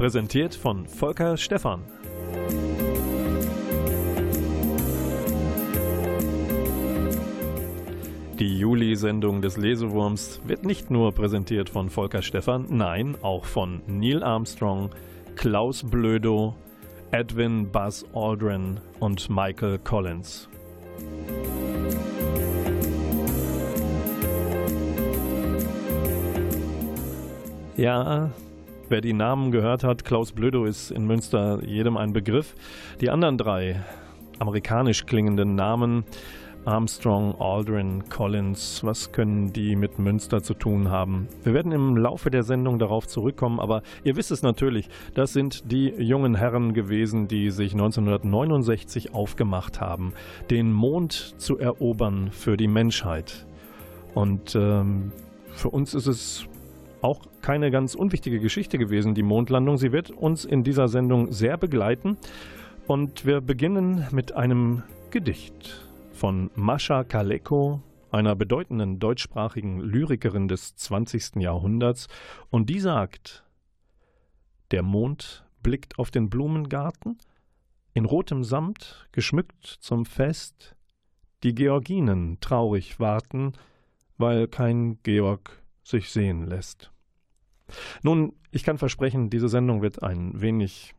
Präsentiert 0.00 0.54
von 0.54 0.86
Volker 0.86 1.36
Stephan. 1.36 1.82
Die 8.38 8.58
Juli-Sendung 8.58 9.42
des 9.42 9.58
Lesewurms 9.58 10.40
wird 10.46 10.64
nicht 10.64 10.90
nur 10.90 11.12
präsentiert 11.12 11.68
von 11.68 11.90
Volker 11.90 12.22
Stephan, 12.22 12.64
nein, 12.70 13.14
auch 13.20 13.44
von 13.44 13.82
Neil 13.86 14.22
Armstrong, 14.22 14.88
Klaus 15.36 15.82
Blödo, 15.82 16.56
Edwin 17.10 17.70
Buzz 17.70 18.06
Aldrin 18.14 18.80
und 19.00 19.28
Michael 19.28 19.80
Collins. 19.80 20.48
Ja, 27.76 28.30
wer 28.90 29.00
die 29.00 29.12
Namen 29.12 29.52
gehört 29.52 29.84
hat, 29.84 30.04
Klaus 30.04 30.32
Blödo 30.32 30.64
ist 30.64 30.90
in 30.90 31.06
Münster 31.06 31.62
jedem 31.64 31.96
ein 31.96 32.12
Begriff. 32.12 32.54
Die 33.00 33.08
anderen 33.08 33.38
drei 33.38 33.80
amerikanisch 34.38 35.06
klingenden 35.06 35.54
Namen 35.54 36.04
Armstrong, 36.64 37.40
Aldrin, 37.40 38.04
Collins, 38.10 38.84
was 38.84 39.12
können 39.12 39.52
die 39.52 39.76
mit 39.76 39.98
Münster 39.98 40.42
zu 40.42 40.52
tun 40.52 40.90
haben? 40.90 41.26
Wir 41.42 41.54
werden 41.54 41.72
im 41.72 41.96
Laufe 41.96 42.30
der 42.30 42.42
Sendung 42.42 42.78
darauf 42.78 43.06
zurückkommen, 43.06 43.60
aber 43.60 43.82
ihr 44.04 44.16
wisst 44.16 44.30
es 44.30 44.42
natürlich, 44.42 44.90
das 45.14 45.32
sind 45.32 45.72
die 45.72 45.88
jungen 45.88 46.34
Herren 46.34 46.74
gewesen, 46.74 47.28
die 47.28 47.50
sich 47.50 47.72
1969 47.72 49.14
aufgemacht 49.14 49.80
haben, 49.80 50.12
den 50.50 50.70
Mond 50.72 51.34
zu 51.38 51.58
erobern 51.58 52.30
für 52.30 52.58
die 52.58 52.68
Menschheit. 52.68 53.46
Und 54.14 54.54
ähm, 54.54 55.12
für 55.54 55.70
uns 55.70 55.94
ist 55.94 56.06
es 56.06 56.46
auch 57.02 57.20
keine 57.42 57.70
ganz 57.70 57.94
unwichtige 57.94 58.40
Geschichte 58.40 58.78
gewesen, 58.78 59.14
die 59.14 59.22
Mondlandung. 59.22 59.78
Sie 59.78 59.92
wird 59.92 60.10
uns 60.10 60.44
in 60.44 60.64
dieser 60.64 60.88
Sendung 60.88 61.32
sehr 61.32 61.56
begleiten. 61.56 62.16
Und 62.86 63.24
wir 63.24 63.40
beginnen 63.40 64.06
mit 64.10 64.32
einem 64.32 64.82
Gedicht 65.10 65.86
von 66.12 66.50
Mascha 66.54 67.04
Kaleko, 67.04 67.82
einer 68.10 68.34
bedeutenden 68.34 68.98
deutschsprachigen 68.98 69.80
Lyrikerin 69.80 70.48
des 70.48 70.74
20. 70.76 71.36
Jahrhunderts, 71.36 72.08
und 72.50 72.68
die 72.68 72.80
sagt, 72.80 73.44
der 74.70 74.82
Mond 74.82 75.44
blickt 75.62 75.98
auf 75.98 76.10
den 76.10 76.28
Blumengarten, 76.28 77.18
in 77.94 78.04
rotem 78.04 78.44
Samt, 78.44 79.08
geschmückt 79.12 79.66
zum 79.66 80.04
Fest, 80.04 80.76
die 81.42 81.54
Georginen 81.54 82.38
traurig 82.40 83.00
warten, 83.00 83.52
weil 84.18 84.48
kein 84.48 84.98
Georg 85.02 85.62
sich 85.82 86.10
sehen 86.10 86.46
lässt. 86.46 86.92
Nun, 88.02 88.32
ich 88.50 88.64
kann 88.64 88.78
versprechen, 88.78 89.30
diese 89.30 89.48
Sendung 89.48 89.82
wird 89.82 90.02
ein 90.02 90.40
wenig 90.40 90.94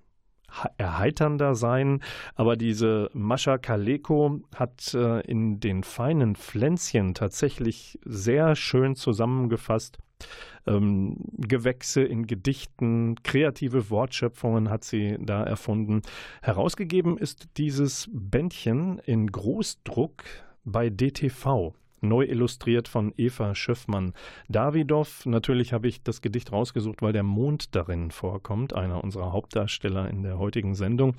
erheiternder 0.78 1.56
sein. 1.56 2.02
Aber 2.36 2.56
diese 2.56 3.09
Mascha 3.14 3.58
Kaleko 3.58 4.42
hat 4.56 4.94
äh, 4.94 5.22
in 5.22 5.60
den 5.60 5.84
feinen 5.84 6.36
Pflänzchen 6.36 7.14
tatsächlich 7.14 8.00
sehr 8.06 8.56
schön 8.56 8.96
zusammengefasst. 8.96 9.98
Ähm, 10.68 11.18
Gewächse 11.38 12.04
in 12.04 12.28
Gedichten, 12.28 13.16
kreative 13.24 13.90
Wortschöpfungen 13.90 14.70
hat 14.70 14.84
sie 14.84 15.18
da 15.20 15.44
erfunden. 15.44 16.02
Herausgegeben 16.42 17.18
ist 17.18 17.48
dieses 17.58 18.10
Bändchen 18.14 19.00
in 19.00 19.28
Großdruck 19.28 20.24
bei 20.64 20.92
DTV 20.92 21.74
neu 22.01 22.23
illustriert 22.25 22.88
von 22.88 23.13
Eva 23.17 23.56
Schöffmann. 23.56 24.13
Davidow, 24.50 25.07
natürlich 25.25 25.73
habe 25.73 25.88
ich 25.88 26.03
das 26.03 26.22
Gedicht 26.22 26.51
rausgesucht, 26.51 27.01
weil 27.01 27.13
der 27.13 27.23
Mond 27.23 27.75
darin 27.75 28.12
vorkommt, 28.12 28.73
einer 28.73 29.03
unserer 29.03 29.31
Hauptdarsteller 29.31 30.09
in 30.09 30.23
der 30.23 30.38
heutigen 30.38 30.75
Sendung. 30.75 31.16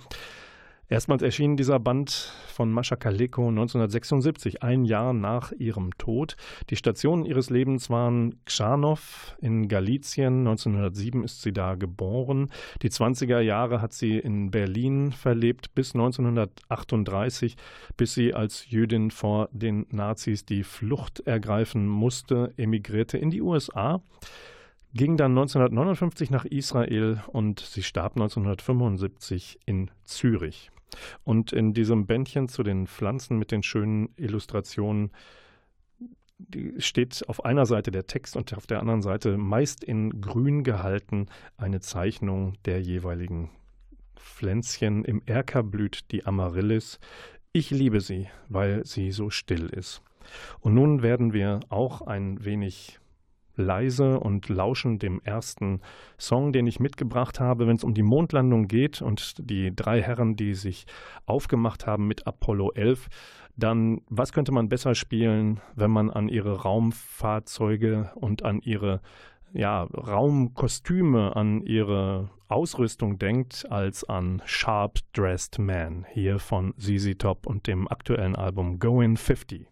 Erstmals 0.93 1.23
erschien 1.23 1.57
dieser 1.57 1.81
Band 1.81 2.11
von 2.49 2.71
Mascha 2.71 2.97
Kaleko 2.97 3.49
1976, 3.49 4.63
ein 4.63 4.85
Jahr 4.85 5.15
nach 5.15 5.51
ihrem 5.53 5.97
Tod. 5.97 6.37
Die 6.69 6.77
Stationen 6.77 7.25
ihres 7.25 7.49
Lebens 7.49 7.89
waren 7.89 8.35
Kschanow 8.45 9.35
in 9.41 9.69
Galizien, 9.69 10.41
1907 10.41 11.25
ist 11.25 11.41
sie 11.41 11.55
da 11.55 11.77
geboren. 11.77 12.51
Die 12.83 12.91
20er 12.91 13.41
Jahre 13.41 13.81
hat 13.81 13.95
sie 13.95 14.19
in 14.19 14.51
Berlin 14.51 15.13
verlebt 15.13 15.75
bis 15.75 15.95
1938, 15.95 17.57
bis 17.97 18.13
sie 18.13 18.35
als 18.35 18.69
Jüdin 18.69 19.11
vor 19.11 19.49
den 19.51 19.87
Nazis 19.89 20.45
die 20.45 20.63
Flucht 20.63 21.21
ergreifen 21.21 21.89
musste, 21.89 22.53
emigrierte 22.59 23.17
in 23.17 23.31
die 23.31 23.41
USA 23.41 24.03
ging 24.95 25.17
dann 25.17 25.31
1959 25.31 26.29
nach 26.31 26.45
Israel 26.45 27.23
und 27.29 27.61
sie 27.61 27.83
starb 27.83 28.13
1975 28.13 29.59
in 29.65 29.91
Zürich. 30.05 30.71
Und 31.25 31.53
in 31.53 31.75
diesem 31.75 32.07
Bändchen 32.07 32.49
zu 32.49 32.63
den 32.63 32.87
Pflanzen 32.87 33.39
mit 33.39 33.51
den 33.51 33.63
schönen 33.63 34.11
Illustrationen 34.17 35.11
steht 36.79 37.29
auf 37.29 37.45
einer 37.45 37.67
Seite 37.67 37.91
der 37.91 38.07
Text 38.07 38.37
und 38.37 38.53
auf 38.57 38.67
der 38.67 38.81
anderen 38.81 39.03
Seite 39.03 39.37
meist 39.39 39.85
in 39.85 40.21
grün 40.21 40.65
gehalten 40.65 41.27
eine 41.57 41.81
Zeichnung 41.81 42.55
der 42.65 42.81
jeweiligen 42.81 43.51
Pflänzchen. 44.17 45.05
Im 45.05 45.23
Erker 45.27 45.63
blüht 45.63 46.11
die 46.11 46.27
Amaryllis. 46.27 46.99
Ich 47.53 47.71
liebe 47.71 48.01
sie, 48.01 48.29
weil 48.49 48.85
sie 48.85 49.13
so 49.13 49.31
still 49.31 49.67
ist. 49.67 50.03
Und 50.61 50.75
nun 50.75 51.03
werden 51.03 51.33
wir 51.33 51.61
auch 51.69 52.01
ein 52.03 52.45
wenig 52.45 52.99
leise 53.57 54.21
und 54.21 54.49
lauschen 54.49 54.99
dem 54.99 55.21
ersten 55.23 55.81
Song, 56.19 56.53
den 56.53 56.67
ich 56.67 56.81
mitgebracht 56.81 57.41
habe, 57.41 57.67
wenn 57.67 57.77
es 57.77 57.85
um 57.85 57.95
die 57.95 58.03
Mondlandung 58.03 58.69
geht 58.69 59.03
und 59.03 59.35
die 59.39 59.75
drei 59.75 60.01
Herren, 60.03 60.37
die 60.37 60.55
sich 60.55 60.87
aufgemacht 61.27 61.87
haben 61.87 62.07
mit 62.07 62.27
Apollo 62.27 62.73
11. 62.73 63.09
Dann, 63.57 64.01
was 64.09 64.33
könnte 64.33 64.53
man 64.53 64.69
besser 64.69 64.95
spielen, 64.95 65.61
wenn 65.75 65.91
man 65.91 66.11
an 66.11 66.29
ihre 66.29 66.63
Raumfahrzeuge 66.63 68.11
und 68.15 68.45
an 68.45 68.61
ihre 68.61 69.01
ja, 69.53 69.83
Raumkostüme, 69.83 71.37
an 71.37 71.61
ihre 71.63 72.31
Ausrüstung 72.49 73.19
denkt, 73.19 73.67
als 73.71 74.05
an 74.05 74.43
Sharp 74.45 74.99
Dressed 75.13 75.59
Man, 75.59 76.07
hier 76.11 76.39
von 76.39 76.75
ZZ 76.79 77.19
Top 77.19 77.47
und 77.47 77.67
dem 77.67 77.89
aktuellen 77.89 78.37
Album 78.37 78.79
Goin' 78.79 79.17
50. 79.17 79.67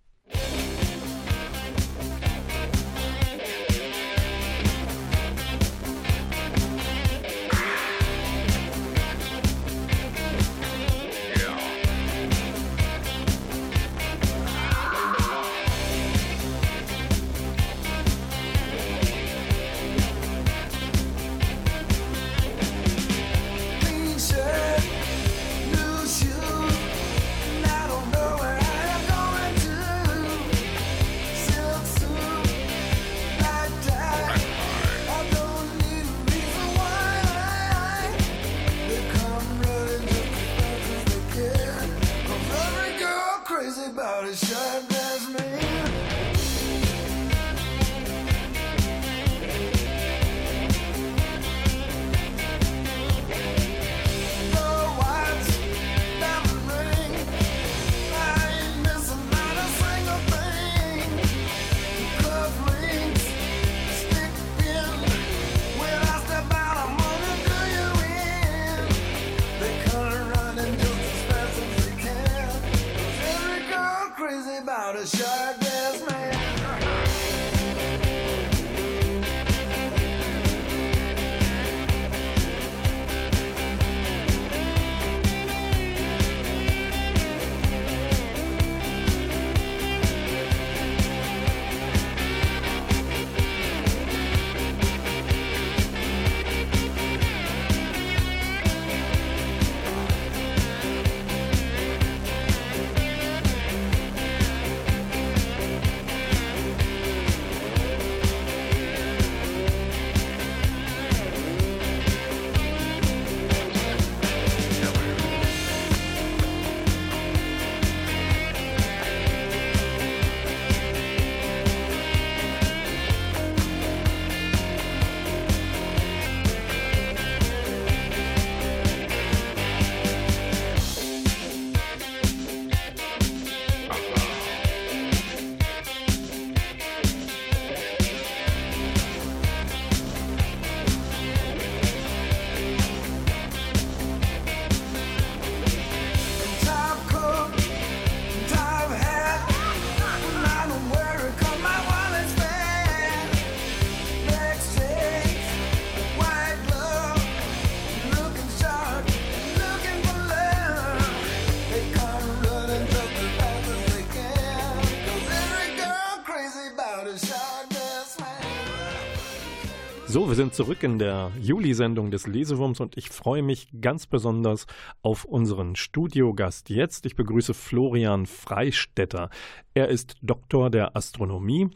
wir 170.31 170.37
sind 170.37 170.55
zurück 170.55 170.85
in 170.85 171.01
der 171.01 171.33
Juli-Sendung 171.41 172.13
des 172.13 172.29
Lesewurms 172.29 172.79
und 172.79 172.97
ich 172.97 173.11
freue 173.11 173.43
mich 173.43 173.67
ganz 173.81 174.07
besonders 174.07 174.69
auf 175.03 175.25
unseren 175.25 175.75
Studiogast 175.75 176.71
jetzt. 176.71 177.05
Ich 177.05 177.17
begrüße 177.17 177.53
Florian 177.53 178.27
Freistetter. 178.27 179.29
Er 179.75 179.89
ist 179.89 180.15
Doktor 180.23 180.71
der 180.71 180.97
Astronomie. 180.97 181.71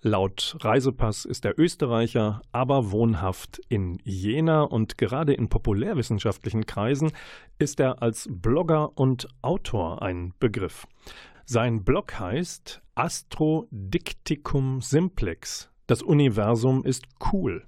Laut 0.00 0.56
Reisepass 0.60 1.26
ist 1.26 1.44
er 1.44 1.58
Österreicher, 1.58 2.40
aber 2.52 2.90
wohnhaft 2.90 3.60
in 3.68 3.98
Jena 4.02 4.62
und 4.62 4.96
gerade 4.96 5.34
in 5.34 5.50
populärwissenschaftlichen 5.50 6.64
Kreisen 6.64 7.12
ist 7.58 7.80
er 7.80 8.00
als 8.00 8.28
Blogger 8.30 8.96
und 8.96 9.28
Autor 9.42 10.00
ein 10.00 10.32
Begriff. 10.40 10.86
Sein 11.44 11.84
Blog 11.84 12.18
heißt 12.18 12.80
Astrodicticum 12.94 14.80
Simplex. 14.80 15.70
Das 15.86 16.00
Universum 16.00 16.82
ist 16.82 17.04
cool. 17.30 17.66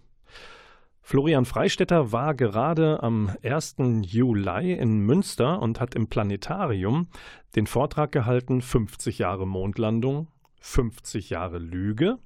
Florian 1.05 1.45
Freistetter 1.45 2.13
war 2.13 2.35
gerade 2.35 3.03
am 3.03 3.31
1. 3.43 3.77
Juli 4.03 4.73
in 4.73 5.01
Münster 5.01 5.61
und 5.61 5.81
hat 5.81 5.95
im 5.97 6.07
Planetarium 6.07 7.09
den 7.57 7.67
Vortrag 7.67 8.13
gehalten 8.13 8.63
50 8.63 9.19
Jahre 9.19 9.47
Mondlandung, 9.47 10.29
50 10.61 11.29
Jahre 11.29 11.59
Lüge. 11.59 12.19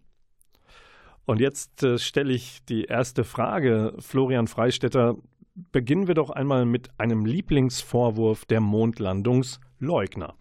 Und 1.25 1.41
jetzt 1.41 1.83
äh, 1.83 1.99
stelle 1.99 2.33
ich 2.33 2.65
die 2.67 2.85
erste 2.85 3.25
Frage, 3.25 3.95
Florian 3.99 4.47
Freistetter. 4.47 5.17
Beginnen 5.73 6.07
wir 6.07 6.15
doch 6.15 6.29
einmal 6.29 6.67
mit 6.67 6.91
einem 6.99 7.25
Lieblingsvorwurf 7.25 8.45
der 8.45 8.61
Mondlandungsleugner. 8.61 10.35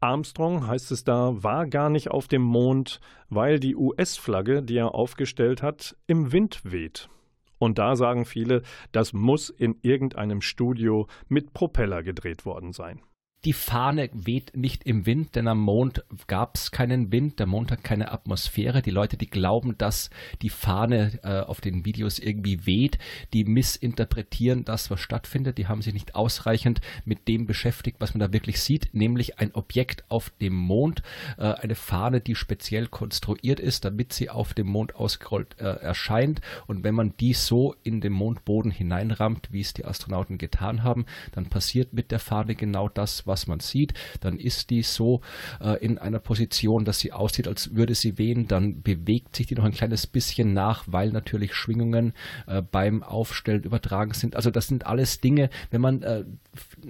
Armstrong, 0.00 0.66
heißt 0.66 0.90
es 0.92 1.04
da, 1.04 1.42
war 1.42 1.66
gar 1.66 1.90
nicht 1.90 2.10
auf 2.10 2.26
dem 2.26 2.42
Mond, 2.42 3.00
weil 3.28 3.60
die 3.60 3.76
US-Flagge, 3.76 4.62
die 4.62 4.78
er 4.78 4.94
aufgestellt 4.94 5.62
hat, 5.62 5.94
im 6.06 6.32
Wind 6.32 6.60
weht. 6.64 7.10
Und 7.58 7.78
da 7.78 7.96
sagen 7.96 8.24
viele, 8.24 8.62
das 8.92 9.12
muss 9.12 9.50
in 9.50 9.76
irgendeinem 9.82 10.40
Studio 10.40 11.06
mit 11.28 11.52
Propeller 11.52 12.02
gedreht 12.02 12.44
worden 12.44 12.72
sein 12.72 13.00
die 13.46 13.52
Fahne 13.52 14.10
weht 14.12 14.56
nicht 14.56 14.82
im 14.82 15.06
Wind, 15.06 15.36
denn 15.36 15.46
am 15.46 15.60
Mond 15.60 16.04
gab 16.26 16.56
es 16.56 16.72
keinen 16.72 17.12
Wind, 17.12 17.38
der 17.38 17.46
Mond 17.46 17.70
hat 17.70 17.84
keine 17.84 18.10
Atmosphäre. 18.10 18.82
Die 18.82 18.90
Leute, 18.90 19.16
die 19.16 19.30
glauben, 19.30 19.78
dass 19.78 20.10
die 20.42 20.50
Fahne 20.50 21.20
äh, 21.22 21.38
auf 21.42 21.60
den 21.60 21.84
Videos 21.84 22.18
irgendwie 22.18 22.66
weht, 22.66 22.98
die 23.32 23.44
missinterpretieren 23.44 24.64
das, 24.64 24.90
was 24.90 24.98
stattfindet. 24.98 25.58
Die 25.58 25.68
haben 25.68 25.80
sich 25.80 25.94
nicht 25.94 26.16
ausreichend 26.16 26.80
mit 27.04 27.28
dem 27.28 27.46
beschäftigt, 27.46 28.00
was 28.00 28.14
man 28.14 28.18
da 28.18 28.32
wirklich 28.32 28.60
sieht, 28.60 28.92
nämlich 28.94 29.38
ein 29.38 29.54
Objekt 29.54 30.04
auf 30.08 30.30
dem 30.40 30.54
Mond, 30.54 31.04
äh, 31.38 31.44
eine 31.44 31.76
Fahne, 31.76 32.20
die 32.20 32.34
speziell 32.34 32.88
konstruiert 32.88 33.60
ist, 33.60 33.84
damit 33.84 34.12
sie 34.12 34.28
auf 34.28 34.54
dem 34.54 34.66
Mond 34.66 34.96
ausgerollt 34.96 35.54
äh, 35.60 35.66
erscheint. 35.66 36.40
Und 36.66 36.82
wenn 36.82 36.96
man 36.96 37.16
die 37.20 37.32
so 37.32 37.76
in 37.84 38.00
den 38.00 38.12
Mondboden 38.12 38.72
hineinrammt, 38.72 39.52
wie 39.52 39.60
es 39.60 39.72
die 39.72 39.84
Astronauten 39.84 40.36
getan 40.36 40.82
haben, 40.82 41.06
dann 41.30 41.46
passiert 41.46 41.92
mit 41.92 42.10
der 42.10 42.18
Fahne 42.18 42.56
genau 42.56 42.88
das, 42.88 43.24
was 43.24 43.35
was 43.36 43.46
man 43.46 43.60
sieht, 43.60 43.92
dann 44.20 44.38
ist 44.38 44.70
die 44.70 44.82
so 44.82 45.20
äh, 45.60 45.76
in 45.84 45.98
einer 45.98 46.20
Position, 46.20 46.86
dass 46.86 47.00
sie 47.00 47.12
aussieht, 47.12 47.46
als 47.46 47.74
würde 47.74 47.94
sie 47.94 48.16
wehen, 48.16 48.48
dann 48.48 48.80
bewegt 48.80 49.36
sich 49.36 49.46
die 49.46 49.54
noch 49.54 49.64
ein 49.64 49.72
kleines 49.72 50.06
bisschen 50.06 50.54
nach, 50.54 50.84
weil 50.86 51.10
natürlich 51.10 51.54
Schwingungen 51.54 52.14
äh, 52.46 52.62
beim 52.62 53.02
Aufstellen 53.02 53.62
übertragen 53.62 54.14
sind. 54.14 54.36
Also 54.36 54.50
das 54.50 54.68
sind 54.68 54.86
alles 54.86 55.20
Dinge, 55.20 55.50
wenn 55.70 55.82
man 55.82 56.02
äh, 56.02 56.24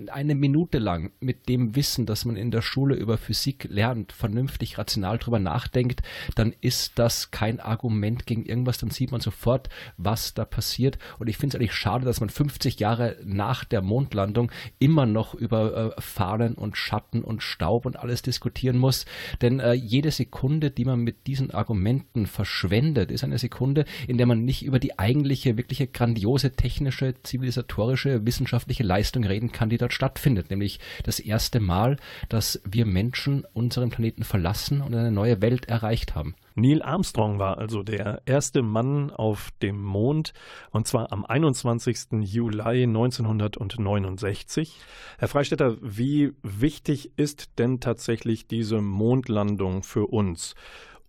eine 0.09 0.35
Minute 0.35 0.79
lang 0.79 1.13
mit 1.21 1.49
dem 1.49 1.75
Wissen, 1.77 2.07
das 2.07 2.25
man 2.25 2.37
in 2.37 2.51
der 2.51 2.63
Schule 2.63 2.95
über 2.95 3.19
Physik 3.19 3.67
lernt, 3.71 4.13
vernünftig 4.13 4.79
rational 4.79 5.19
drüber 5.19 5.39
nachdenkt, 5.39 6.03
dann 6.35 6.55
ist 6.61 6.99
das 6.99 7.31
kein 7.31 7.61
Argument 7.61 8.27
gegen 8.27 8.45
irgendwas, 8.45 8.79
dann 8.79 8.91
sieht 8.91 9.13
man 9.13 9.21
sofort, 9.21 9.69
was 9.97 10.35
da 10.35 10.45
passiert. 10.45 10.99
Und 11.19 11.29
ich 11.29 11.37
finde 11.37 11.57
es 11.57 11.61
eigentlich 11.61 11.75
schade, 11.75 12.05
dass 12.05 12.21
man 12.21 12.29
50 12.29 12.79
Jahre 12.79 13.17
nach 13.25 13.65
der 13.65 13.83
Mondlandung 13.83 14.51
immer 14.79 15.07
noch 15.07 15.35
über 15.35 15.95
äh, 15.97 16.01
Fahnen 16.01 16.55
und 16.55 16.77
Schatten 16.77 17.23
und 17.23 17.43
Staub 17.43 17.87
und 17.87 17.99
alles 17.99 18.23
diskutieren 18.23 18.79
muss. 18.79 19.07
Denn 19.41 19.61
äh, 19.61 19.73
jede 19.73 20.11
Sekunde, 20.11 20.71
die 20.71 20.85
man 20.85 21.01
mit 21.01 21.27
diesen 21.27 21.51
Argumenten 21.51 22.27
verschwendet, 22.27 23.11
ist 23.11 23.25
eine 23.25 23.39
Sekunde, 23.39 23.85
in 24.07 24.19
der 24.19 24.27
man 24.27 24.45
nicht 24.45 24.65
über 24.65 24.79
die 24.79 24.99
eigentliche, 24.99 25.57
wirkliche 25.57 25.87
grandiose 25.87 26.53
technische, 26.53 27.15
zivilisatorische, 27.23 28.27
wissenschaftliche 28.27 28.83
Leistung 28.83 29.25
reden 29.25 29.53
kann, 29.53 29.71
die 29.71 29.79
dort 29.87 29.93
stattfindet. 29.93 30.51
Nämlich 30.51 30.81
das 31.05 31.21
erste 31.21 31.61
Mal, 31.61 31.97
dass 32.29 32.61
wir 32.65 32.85
Menschen 32.87 33.47
unseren 33.53 33.91
Planeten 33.91 34.25
verlassen 34.25 34.81
und 34.81 34.93
eine 34.95 35.13
neue 35.13 35.41
Welt 35.41 35.67
erreicht 35.67 36.17
haben. 36.17 36.35
Neil 36.57 36.83
Armstrong 36.83 37.39
war 37.39 37.59
also 37.59 37.83
der 37.83 38.23
erste 38.25 38.63
Mann 38.63 39.11
auf 39.11 39.51
dem 39.63 39.81
Mond 39.83 40.33
und 40.71 40.87
zwar 40.89 41.13
am 41.13 41.25
21. 41.25 42.23
Juli 42.23 42.85
1969. 42.85 44.81
Herr 45.19 45.29
Freistetter, 45.29 45.77
wie 45.83 46.33
wichtig 46.43 47.13
ist 47.17 47.59
denn 47.59 47.81
tatsächlich 47.81 48.47
diese 48.49 48.81
Mondlandung 48.81 49.83
für 49.83 50.07
uns? 50.07 50.55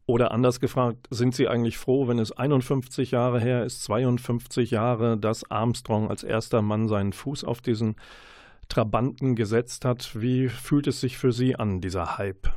Oder 0.10 0.31
anders 0.31 0.62
gefragt, 0.62 1.07
sind 1.10 1.36
Sie 1.36 1.50
eigentlich 1.50 1.77
froh, 1.77 2.07
wenn 2.07 2.17
es 2.19 2.31
51 2.31 3.12
Jahre 3.12 3.41
her 3.41 3.65
ist, 3.65 3.84
52 3.84 4.72
Jahre, 4.72 5.17
dass 5.17 5.51
Armstrong 5.51 6.10
als 6.10 6.24
erster 6.24 6.62
Mann 6.62 6.88
seinen 6.88 7.12
Fuß 7.12 7.43
auf 7.43 7.60
diesen 7.60 7.98
Trabanten 8.69 9.36
gesetzt 9.36 9.86
hat? 9.86 10.19
Wie 10.19 10.50
fühlt 10.50 10.88
es 10.88 11.00
sich 11.01 11.17
für 11.17 11.31
Sie 11.31 11.55
an, 11.55 11.81
dieser 11.81 12.17
Hype? 12.17 12.50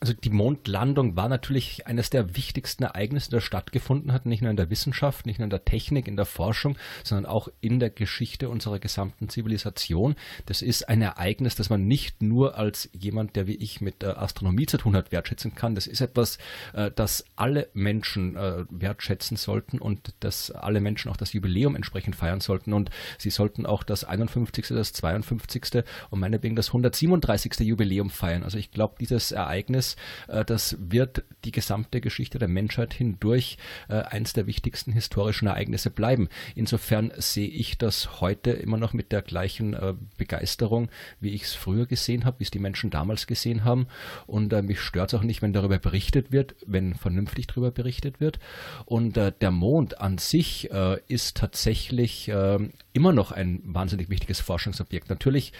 Also 0.00 0.12
die 0.12 0.30
Mondlandung 0.30 1.16
war 1.16 1.28
natürlich 1.28 1.86
eines 1.86 2.10
der 2.10 2.36
wichtigsten 2.36 2.82
Ereignisse, 2.82 3.30
das 3.30 3.44
stattgefunden 3.44 4.12
hat, 4.12 4.26
nicht 4.26 4.42
nur 4.42 4.50
in 4.50 4.56
der 4.56 4.70
Wissenschaft, 4.70 5.24
nicht 5.24 5.38
nur 5.38 5.44
in 5.44 5.50
der 5.50 5.64
Technik, 5.64 6.08
in 6.08 6.16
der 6.16 6.26
Forschung, 6.26 6.76
sondern 7.04 7.26
auch 7.26 7.48
in 7.60 7.80
der 7.80 7.90
Geschichte 7.90 8.48
unserer 8.48 8.78
gesamten 8.78 9.28
Zivilisation. 9.28 10.16
Das 10.46 10.62
ist 10.62 10.88
ein 10.88 11.00
Ereignis, 11.00 11.54
das 11.54 11.70
man 11.70 11.86
nicht 11.86 12.22
nur 12.22 12.58
als 12.58 12.90
jemand, 12.92 13.36
der 13.36 13.46
wie 13.46 13.54
ich 13.54 13.80
mit 13.80 14.04
Astronomie 14.04 14.66
zu 14.66 14.78
tun 14.78 14.96
hat, 14.96 15.12
wertschätzen 15.12 15.54
kann. 15.54 15.74
Das 15.74 15.86
ist 15.86 16.00
etwas, 16.00 16.38
äh, 16.72 16.90
das 16.94 17.24
alle 17.36 17.68
Menschen 17.72 18.36
äh, 18.36 18.64
wertschätzen 18.70 19.36
sollten 19.36 19.78
und 19.78 20.14
dass 20.20 20.50
alle 20.50 20.80
Menschen 20.80 21.10
auch 21.10 21.16
das 21.16 21.32
Jubiläum 21.32 21.76
entsprechend 21.76 22.16
feiern 22.16 22.40
sollten. 22.40 22.72
Und 22.72 22.90
sie 23.18 23.30
sollten 23.30 23.64
auch 23.64 23.82
das 23.82 24.04
51., 24.04 24.68
das 24.68 24.92
52. 24.92 25.84
und 26.10 26.20
meinetwegen 26.20 26.56
das 26.56 26.68
137. 26.68 27.60
Jubiläum 27.60 28.10
feiern. 28.10 28.42
Also 28.42 28.58
ich 28.58 28.70
glaube, 28.70 28.96
dieses 29.00 29.32
Ereignis 29.32 29.83
äh, 30.28 30.44
das 30.44 30.76
wird 30.78 31.24
die 31.44 31.52
gesamte 31.52 32.00
Geschichte 32.00 32.38
der 32.38 32.48
Menschheit 32.48 32.94
hindurch 32.94 33.58
äh, 33.88 33.94
eins 33.94 34.32
der 34.32 34.46
wichtigsten 34.46 34.92
historischen 34.92 35.48
Ereignisse 35.48 35.90
bleiben. 35.90 36.28
Insofern 36.54 37.12
sehe 37.16 37.48
ich 37.48 37.78
das 37.78 38.20
heute 38.20 38.50
immer 38.50 38.76
noch 38.76 38.92
mit 38.92 39.12
der 39.12 39.22
gleichen 39.22 39.74
äh, 39.74 39.94
Begeisterung, 40.16 40.88
wie 41.20 41.30
ich 41.30 41.42
es 41.42 41.54
früher 41.54 41.86
gesehen 41.86 42.24
habe, 42.24 42.40
wie 42.40 42.44
es 42.44 42.50
die 42.50 42.58
Menschen 42.58 42.90
damals 42.90 43.26
gesehen 43.26 43.64
haben. 43.64 43.86
Und 44.26 44.52
mich 44.62 44.80
stört 44.80 45.12
es 45.12 45.18
auch 45.18 45.22
nicht, 45.22 45.42
wenn 45.42 45.52
darüber 45.52 45.78
berichtet 45.78 46.32
wird, 46.32 46.54
wenn 46.66 46.94
vernünftig 46.94 47.46
darüber 47.46 47.70
berichtet 47.70 48.20
wird. 48.20 48.38
Und 48.84 49.16
der 49.16 49.50
Mond 49.50 50.00
an 50.00 50.18
sich 50.18 50.70
ist 51.08 51.36
tatsächlich 51.36 52.28
immer 52.28 53.12
noch 53.12 53.32
ein 53.32 53.60
wahnsinnig 53.64 54.08
wichtiges 54.08 54.40
Forschungsobjekt. 54.40 55.10
Natürlich 55.10 55.52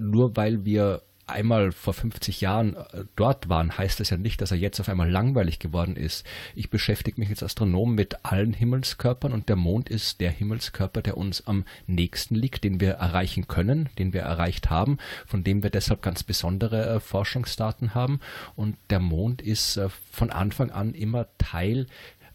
nur, 0.00 0.36
weil 0.36 0.64
wir 0.64 1.02
einmal 1.32 1.72
vor 1.72 1.94
50 1.94 2.40
Jahren 2.40 2.76
äh, 2.76 3.04
dort 3.16 3.48
waren, 3.48 3.76
heißt 3.76 4.00
das 4.00 4.10
ja 4.10 4.16
nicht, 4.16 4.40
dass 4.40 4.50
er 4.50 4.56
jetzt 4.56 4.80
auf 4.80 4.88
einmal 4.88 5.10
langweilig 5.10 5.58
geworden 5.58 5.96
ist. 5.96 6.24
Ich 6.54 6.70
beschäftige 6.70 7.20
mich 7.20 7.30
als 7.30 7.42
Astronom 7.42 7.94
mit 7.94 8.24
allen 8.24 8.52
Himmelskörpern 8.52 9.32
und 9.32 9.48
der 9.48 9.56
Mond 9.56 9.88
ist 9.88 10.20
der 10.20 10.30
Himmelskörper, 10.30 11.02
der 11.02 11.16
uns 11.16 11.46
am 11.46 11.64
nächsten 11.86 12.34
liegt, 12.34 12.64
den 12.64 12.80
wir 12.80 12.92
erreichen 12.92 13.48
können, 13.48 13.88
den 13.98 14.12
wir 14.12 14.22
erreicht 14.22 14.70
haben, 14.70 14.98
von 15.26 15.44
dem 15.44 15.62
wir 15.62 15.70
deshalb 15.70 16.02
ganz 16.02 16.22
besondere 16.22 16.86
äh, 16.86 17.00
Forschungsdaten 17.00 17.94
haben. 17.94 18.20
Und 18.54 18.76
der 18.90 19.00
Mond 19.00 19.42
ist 19.42 19.76
äh, 19.76 19.88
von 20.10 20.30
Anfang 20.30 20.70
an 20.70 20.94
immer 20.94 21.26
Teil 21.38 21.86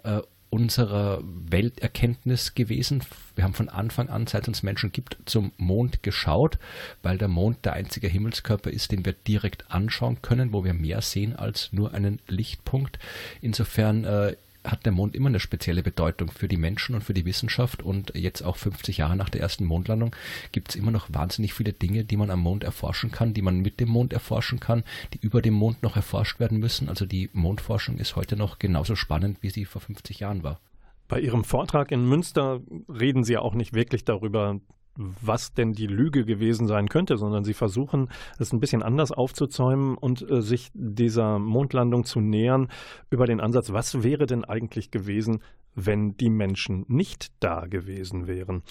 äh, 0.04 0.22
unserer 0.58 1.22
Welterkenntnis 1.24 2.56
gewesen. 2.56 3.04
Wir 3.36 3.44
haben 3.44 3.54
von 3.54 3.70
Anfang 3.70 4.10
an, 4.10 4.26
seit 4.26 4.44
es 4.44 4.48
uns 4.48 4.64
Menschen 4.64 4.92
gibt, 4.92 5.18
zum 5.26 5.52
Mond 5.58 6.02
geschaut, 6.02 6.58
weil 7.04 7.20
der 7.20 7.28
Mond 7.28 7.64
der 7.64 7.74
einzige 7.74 8.08
Himmelskörper 8.08 8.72
ist, 8.72 8.92
den 8.92 9.06
wir 9.06 9.14
direkt 9.14 9.70
anschauen 9.70 10.24
können, 10.24 10.54
wo 10.54 10.64
wir 10.64 10.74
mehr 10.74 11.02
sehen 11.02 11.36
als 11.36 11.72
nur 11.74 11.94
einen 11.94 12.20
Lichtpunkt. 12.28 12.98
Insofern 13.40 14.04
äh, 14.04 14.36
hat 14.72 14.86
der 14.86 14.92
Mond 14.92 15.16
immer 15.16 15.30
eine 15.30 15.40
spezielle 15.40 15.84
Bedeutung 15.84 16.32
für 16.32 16.48
die 16.48 16.58
Menschen 16.58 16.96
und 16.96 17.02
für 17.02 17.14
die 17.14 17.26
Wissenschaft. 17.26 17.82
Und 17.82 18.14
jetzt 18.16 18.42
auch 18.44 18.58
50 18.58 18.98
Jahre 18.98 19.16
nach 19.16 19.30
der 19.30 19.42
ersten 19.42 19.66
Mondlandung 19.66 20.16
gibt 20.52 20.70
es 20.70 20.76
immer 20.76 20.92
noch 20.92 21.08
wahnsinnig 21.12 21.54
viele 21.54 21.74
Dinge, 21.74 22.04
die 22.04 22.18
man 22.18 22.30
am 22.30 22.42
Mond 22.42 22.64
erforschen 22.64 23.12
kann, 23.12 23.34
die 23.34 23.42
man 23.42 23.60
mit 23.60 23.80
dem 23.80 23.90
Mond 23.90 24.14
erforschen 24.14 24.60
kann, 24.60 24.84
die 25.14 25.20
über 25.20 25.42
dem 25.42 25.54
Mond 25.54 25.84
noch 25.84 25.96
erforscht 25.96 26.40
werden 26.40 26.60
müssen. 26.60 26.90
Also 26.90 27.06
die 27.06 27.30
Mondforschung 27.34 27.98
ist 27.98 28.16
heute 28.16 28.36
noch 28.36 28.60
genauso 28.60 28.96
spannend, 28.96 29.38
wie 29.42 29.50
sie 29.50 29.66
vor 29.66 29.82
50 29.82 30.20
Jahren 30.20 30.44
war. 30.44 30.60
Bei 31.08 31.22
Ihrem 31.22 31.46
Vortrag 31.46 31.92
in 31.92 32.08
Münster 32.08 32.60
reden 32.90 33.24
Sie 33.24 33.38
auch 33.38 33.54
nicht 33.54 33.74
wirklich 33.74 34.04
darüber, 34.04 34.60
was 34.98 35.54
denn 35.54 35.74
die 35.74 35.88
Lüge 35.88 36.26
gewesen 36.26 36.68
sein 36.68 36.90
könnte, 36.90 37.18
sondern 37.18 37.44
sie 37.44 37.54
versuchen 37.54 38.10
es 38.40 38.52
ein 38.52 38.60
bisschen 38.60 38.84
anders 38.84 39.12
aufzuzäumen 39.12 39.98
und 39.98 40.30
äh, 40.30 40.42
sich 40.42 40.70
dieser 40.74 41.40
Mondlandung 41.40 42.04
zu 42.04 42.20
nähern 42.20 42.70
über 43.10 43.26
den 43.26 43.40
Ansatz, 43.40 43.72
was 43.72 44.04
wäre 44.04 44.26
denn 44.26 44.44
eigentlich 44.44 44.92
gewesen, 44.92 45.42
wenn 45.76 46.18
die 46.18 46.30
Menschen 46.30 46.86
nicht 46.88 47.32
da 47.40 47.68
gewesen 47.68 48.28
wären. 48.28 48.64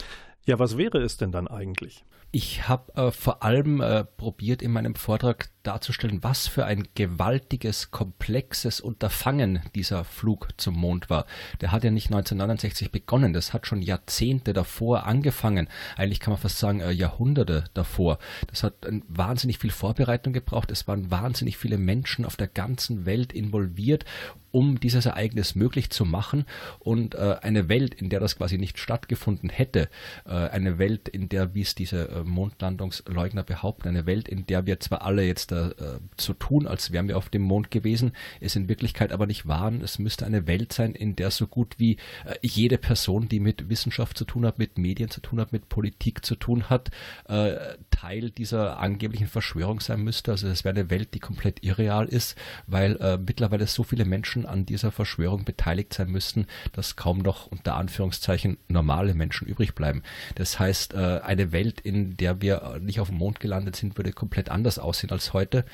Ja, 0.45 0.59
was 0.59 0.76
wäre 0.76 0.99
es 0.99 1.16
denn 1.16 1.33
dann 1.33 1.49
eigentlich? 1.49 2.04
Ich 2.38 2.69
habe 2.69 2.93
äh, 2.97 3.12
vor 3.12 3.43
allem 3.43 3.81
äh, 3.81 4.05
probiert 4.05 4.61
in 4.61 4.71
meinem 4.71 4.95
Vortrag 4.95 5.49
darzustellen, 5.62 6.23
was 6.23 6.47
für 6.47 6.66
ein 6.66 6.87
gewaltiges, 6.95 7.90
komplexes 7.90 8.78
Unterfangen 8.78 9.61
dieser 9.75 10.05
Flug 10.05 10.49
zum 10.59 10.75
Mond 10.75 11.09
war. 11.09 11.25
Der 11.62 11.73
hat 11.73 11.83
ja 11.83 11.90
nicht 11.90 12.09
1969 12.09 12.93
begonnen, 12.93 13.33
das 13.33 13.55
hat 13.55 13.66
schon 13.66 13.81
Jahrzehnte 13.81 14.52
davor 14.52 15.07
angefangen. 15.07 15.69
Eigentlich 15.97 16.21
kann 16.21 16.33
man 16.33 16.40
fast 16.40 16.59
sagen 16.59 16.81
äh, 16.81 16.90
Jahrhunderte 16.90 17.64
davor. 17.73 18.19
Das 18.49 18.62
hat 18.62 18.85
äh, 18.85 19.00
wahnsinnig 19.09 19.59
viel 19.59 19.71
Vorbereitung 19.71 20.35
gebraucht. 20.35 20.71
Es 20.71 20.87
waren 20.87 21.11
wahnsinnig 21.11 21.57
viele 21.57 21.78
Menschen 21.78 22.26
auf 22.26 22.37
der 22.37 22.49
ganzen 22.49 23.07
Welt 23.07 23.33
involviert, 23.33 24.05
um 24.52 24.81
dieses 24.81 25.07
Ereignis 25.07 25.55
möglich 25.55 25.90
zu 25.90 26.05
machen 26.05 26.47
und 26.78 27.14
äh, 27.14 27.37
eine 27.43 27.69
Welt, 27.69 27.95
in 27.95 28.09
der 28.09 28.21
das 28.21 28.37
quasi 28.37 28.57
nicht 28.57 28.78
stattgefunden 28.78 29.50
hätte, 29.50 29.88
äh, 30.25 30.31
eine 30.31 30.78
Welt, 30.78 31.09
in 31.09 31.28
der, 31.28 31.55
wie 31.55 31.61
es 31.62 31.75
diese 31.75 32.25
Mondlandungsleugner 32.28 33.42
behaupten, 33.42 33.88
eine 33.88 34.06
Welt, 34.06 34.28
in 34.28 34.47
der 34.47 34.66
wir 34.66 34.80
zwar 34.80 35.02
alle 35.02 35.25
jetzt 35.25 35.52
äh, 35.52 35.71
so 36.18 36.33
tun, 36.33 36.66
als 36.66 36.92
wären 36.92 37.09
wir 37.09 37.16
auf 37.16 37.28
dem 37.28 37.42
Mond 37.42 37.71
gewesen, 37.71 38.12
es 38.40 38.56
in 38.56 38.68
Wirklichkeit 38.68 39.12
aber 39.12 39.26
nicht 39.26 39.47
waren. 39.47 39.80
Es 39.80 39.99
müsste 39.99 40.26
eine 40.26 40.47
Welt 40.47 40.73
sein, 40.73 40.95
in 40.95 41.16
der 41.16 41.30
so 41.30 41.47
gut 41.47 41.78
wie 41.78 41.97
äh, 42.25 42.37
jede 42.42 42.78
Person, 42.78 43.28
die 43.28 43.40
mit 43.40 43.68
Wissenschaft 43.68 44.18
zu 44.18 44.25
tun 44.25 44.47
hat, 44.47 44.59
mit 44.59 44.78
Medien 44.78 45.11
zu 45.11 45.21
tun 45.21 45.40
hat, 45.40 45.52
mit 45.52 45.68
Politik 45.68 46.25
zu 46.25 46.37
tun 46.37 46.68
hat, 46.71 46.90
äh, 47.28 47.54
Teil 47.90 48.30
dieser 48.30 48.78
angeblichen 48.78 49.26
Verschwörung 49.26 49.80
sein 49.80 50.02
müsste. 50.02 50.33
Also 50.33 50.49
es 50.49 50.64
wäre 50.64 50.75
eine 50.75 50.90
Welt, 50.90 51.14
die 51.14 51.18
komplett 51.18 51.64
irreal 51.64 52.06
ist, 52.06 52.37
weil 52.66 53.18
mittlerweile 53.26 53.66
so 53.66 53.83
viele 53.83 54.04
Menschen 54.04 54.45
an 54.47 54.66
dieser 54.66 54.92
Verschwörung 54.92 55.45
beteiligt 55.45 55.95
sein 55.95 56.11
müssten, 56.11 56.47
dass 56.73 56.97
kaum 56.97 57.18
noch 57.18 57.47
unter 57.47 57.76
Anführungszeichen 57.76 58.59
normale 58.68 59.14
Menschen 59.14 59.47
übrig 59.49 59.75
bleiben. 59.75 60.02
Das 60.35 60.59
heißt, 60.59 60.95
eine 60.95 61.52
Welt, 61.52 61.80
in 61.80 62.06
der 62.07 62.41
wir 62.41 62.79
nicht 62.81 63.01
auf 63.01 63.09
dem 63.09 63.19
Mond 63.19 63.41
gelandet 63.41 63.77
sind, 63.77 63.97
würde 63.97 64.13
komplett 64.13 64.51
anders 64.51 64.79
aussehen 64.79 65.11
als 65.11 65.33
heute. 65.33 65.65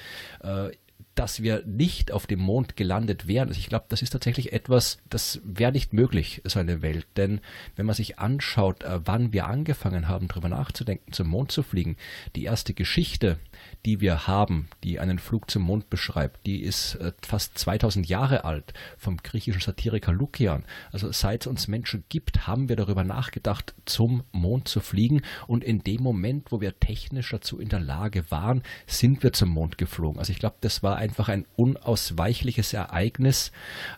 Äh, 0.43 0.71
dass 1.14 1.42
wir 1.42 1.62
nicht 1.66 2.11
auf 2.11 2.26
dem 2.26 2.40
Mond 2.40 2.76
gelandet 2.76 3.26
wären. 3.26 3.49
Also 3.49 3.59
ich 3.59 3.69
glaube, 3.69 3.87
das 3.88 4.02
ist 4.02 4.11
tatsächlich 4.11 4.52
etwas, 4.52 4.99
das 5.11 5.40
wäre 5.45 5.73
nicht 5.73 5.92
möglich, 5.92 6.40
so 6.45 6.59
eine 6.59 6.83
Welt. 6.83 7.07
Denn 7.16 7.40
wenn 7.76 7.87
man 7.87 7.95
sich 7.95 8.19
anschaut, 8.19 8.83
äh, 8.83 9.00
wann 9.04 9.33
wir 9.33 9.47
angefangen 9.47 10.09
haben, 10.09 10.28
darüber 10.28 10.49
nachzudenken, 10.49 11.12
zum 11.12 11.28
Mond 11.28 11.52
zu 11.52 11.62
fliegen, 11.62 11.97
die 12.35 12.45
erste 12.45 12.73
Geschichte, 12.73 13.38
die 13.85 14.00
wir 14.00 14.26
haben, 14.26 14.69
die 14.85 15.00
einen 15.00 15.19
Flug 15.19 15.50
zum 15.50 15.62
Mond 15.62 15.90
beschreibt, 15.90 16.47
die 16.47 16.62
ist 16.62 16.95
äh, 16.97 17.12
fast 17.23 17.59
2000 17.59 18.09
Jahre 18.09 18.45
alt 18.45 18.73
vom 18.97 19.19
griechischen 19.19 19.61
Satiriker 19.61 20.12
Lukian. 20.12 20.64
Also 20.92 21.12
seit 21.12 21.42
es 21.42 21.47
uns 21.47 21.69
Menschen 21.69 22.04
gibt, 22.09 22.47
haben 22.47 22.69
wir 22.69 22.76
darüber 22.76 23.04
nachgedacht, 23.04 23.75
zum 23.85 24.23
Mond 24.33 24.69
zu 24.69 24.81
fliegen. 24.81 25.23
Und 25.47 25.62
in 25.62 25.83
dem 25.83 26.02
Moment, 26.02 26.52
wo 26.52 26.61
wir 26.61 26.78
technisch 26.78 27.31
dazu 27.31 27.59
in 27.59 27.69
der 27.69 27.81
Lage 27.81 28.31
waren, 28.31 28.62
sind 28.87 29.23
wir 29.23 29.33
zum 29.33 29.50
Mond 29.50 29.76
geflogen. 29.76 30.19
Also 30.19 30.33
ich 30.33 30.38
glaube, 30.38 30.57
das 30.61 30.83
war 30.83 31.01
einfach 31.02 31.28
ein 31.28 31.44
unausweichliches 31.56 32.73
Ereignis, 32.73 33.50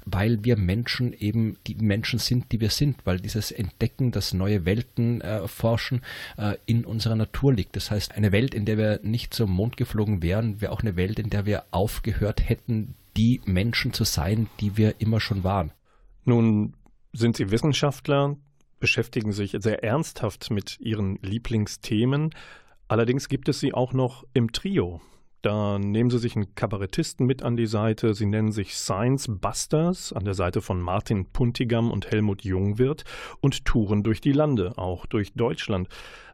weil 0.06 0.42
wir 0.42 0.56
Menschen 0.56 1.12
eben 1.12 1.58
die 1.66 1.75
Menschen 1.75 2.18
sind, 2.18 2.50
die 2.50 2.61
wir 2.61 2.70
sind, 2.70 3.04
weil 3.04 3.20
dieses 3.20 3.52
Entdecken, 3.52 4.11
das 4.11 4.32
neue 4.32 4.64
Welten 4.64 5.20
äh, 5.20 5.46
forschen, 5.46 6.00
äh, 6.38 6.56
in 6.64 6.87
unserer 6.87 7.14
Natur 7.14 7.52
liegt. 7.52 7.76
Das 7.76 7.90
heißt, 7.90 8.16
eine 8.16 8.32
Welt, 8.32 8.54
in 8.54 8.64
der 8.64 8.78
wir 8.78 9.00
nicht 9.02 9.34
zum 9.34 9.50
Mond 9.50 9.76
geflogen 9.76 10.23
wären, 10.23 10.61
wäre 10.61 10.73
auch 10.73 10.80
eine 10.80 10.96
Welt, 10.96 11.18
in 11.18 11.30
der 11.30 11.44
wir 11.44 11.64
aufgehört 11.70 12.49
hätten, 12.49 12.94
die 13.16 13.40
Menschen 13.44 13.92
zu 13.92 14.04
sein, 14.04 14.49
die 14.61 14.76
wir 14.76 15.00
immer 15.00 15.20
schon 15.20 15.44
waren. 15.44 15.70
Nun 16.25 16.75
sind 17.12 17.37
Sie 17.37 17.50
Wissenschaftler, 17.50 18.37
beschäftigen 18.80 19.32
sich 19.32 19.54
sehr 19.58 19.84
ernsthaft 19.84 20.50
mit 20.50 20.80
Ihren 20.80 21.18
Lieblingsthemen. 21.23 22.30
Allerdings 22.88 23.28
gibt 23.28 23.49
es 23.49 23.61
Sie 23.61 23.75
auch 23.75 23.92
noch 23.92 24.25
im 24.32 24.52
Trio. 24.52 25.00
Da 25.45 25.79
nehmen 25.79 26.09
sie 26.09 26.19
sich 26.19 26.37
einen 26.37 26.55
Kabarettisten 26.55 27.27
mit 27.27 27.43
an 27.43 27.55
die 27.55 27.67
Seite. 27.67 28.15
Sie 28.15 28.25
nennen 28.25 28.51
sich 28.51 28.75
Science 28.75 29.29
Busters 29.29 30.11
an 30.15 30.25
der 30.25 30.33
Seite 30.33 30.63
von 30.63 30.81
Martin 30.81 31.27
Puntigam 31.27 31.91
und 31.91 32.11
Helmut 32.11 32.45
Jungwirth 32.45 33.05
und 33.43 33.67
touren 33.67 34.03
durch 34.03 34.23
die 34.23 34.33
Lande, 34.33 34.79
auch 34.79 35.05
durch 35.05 35.35
Deutschland. 35.35 35.89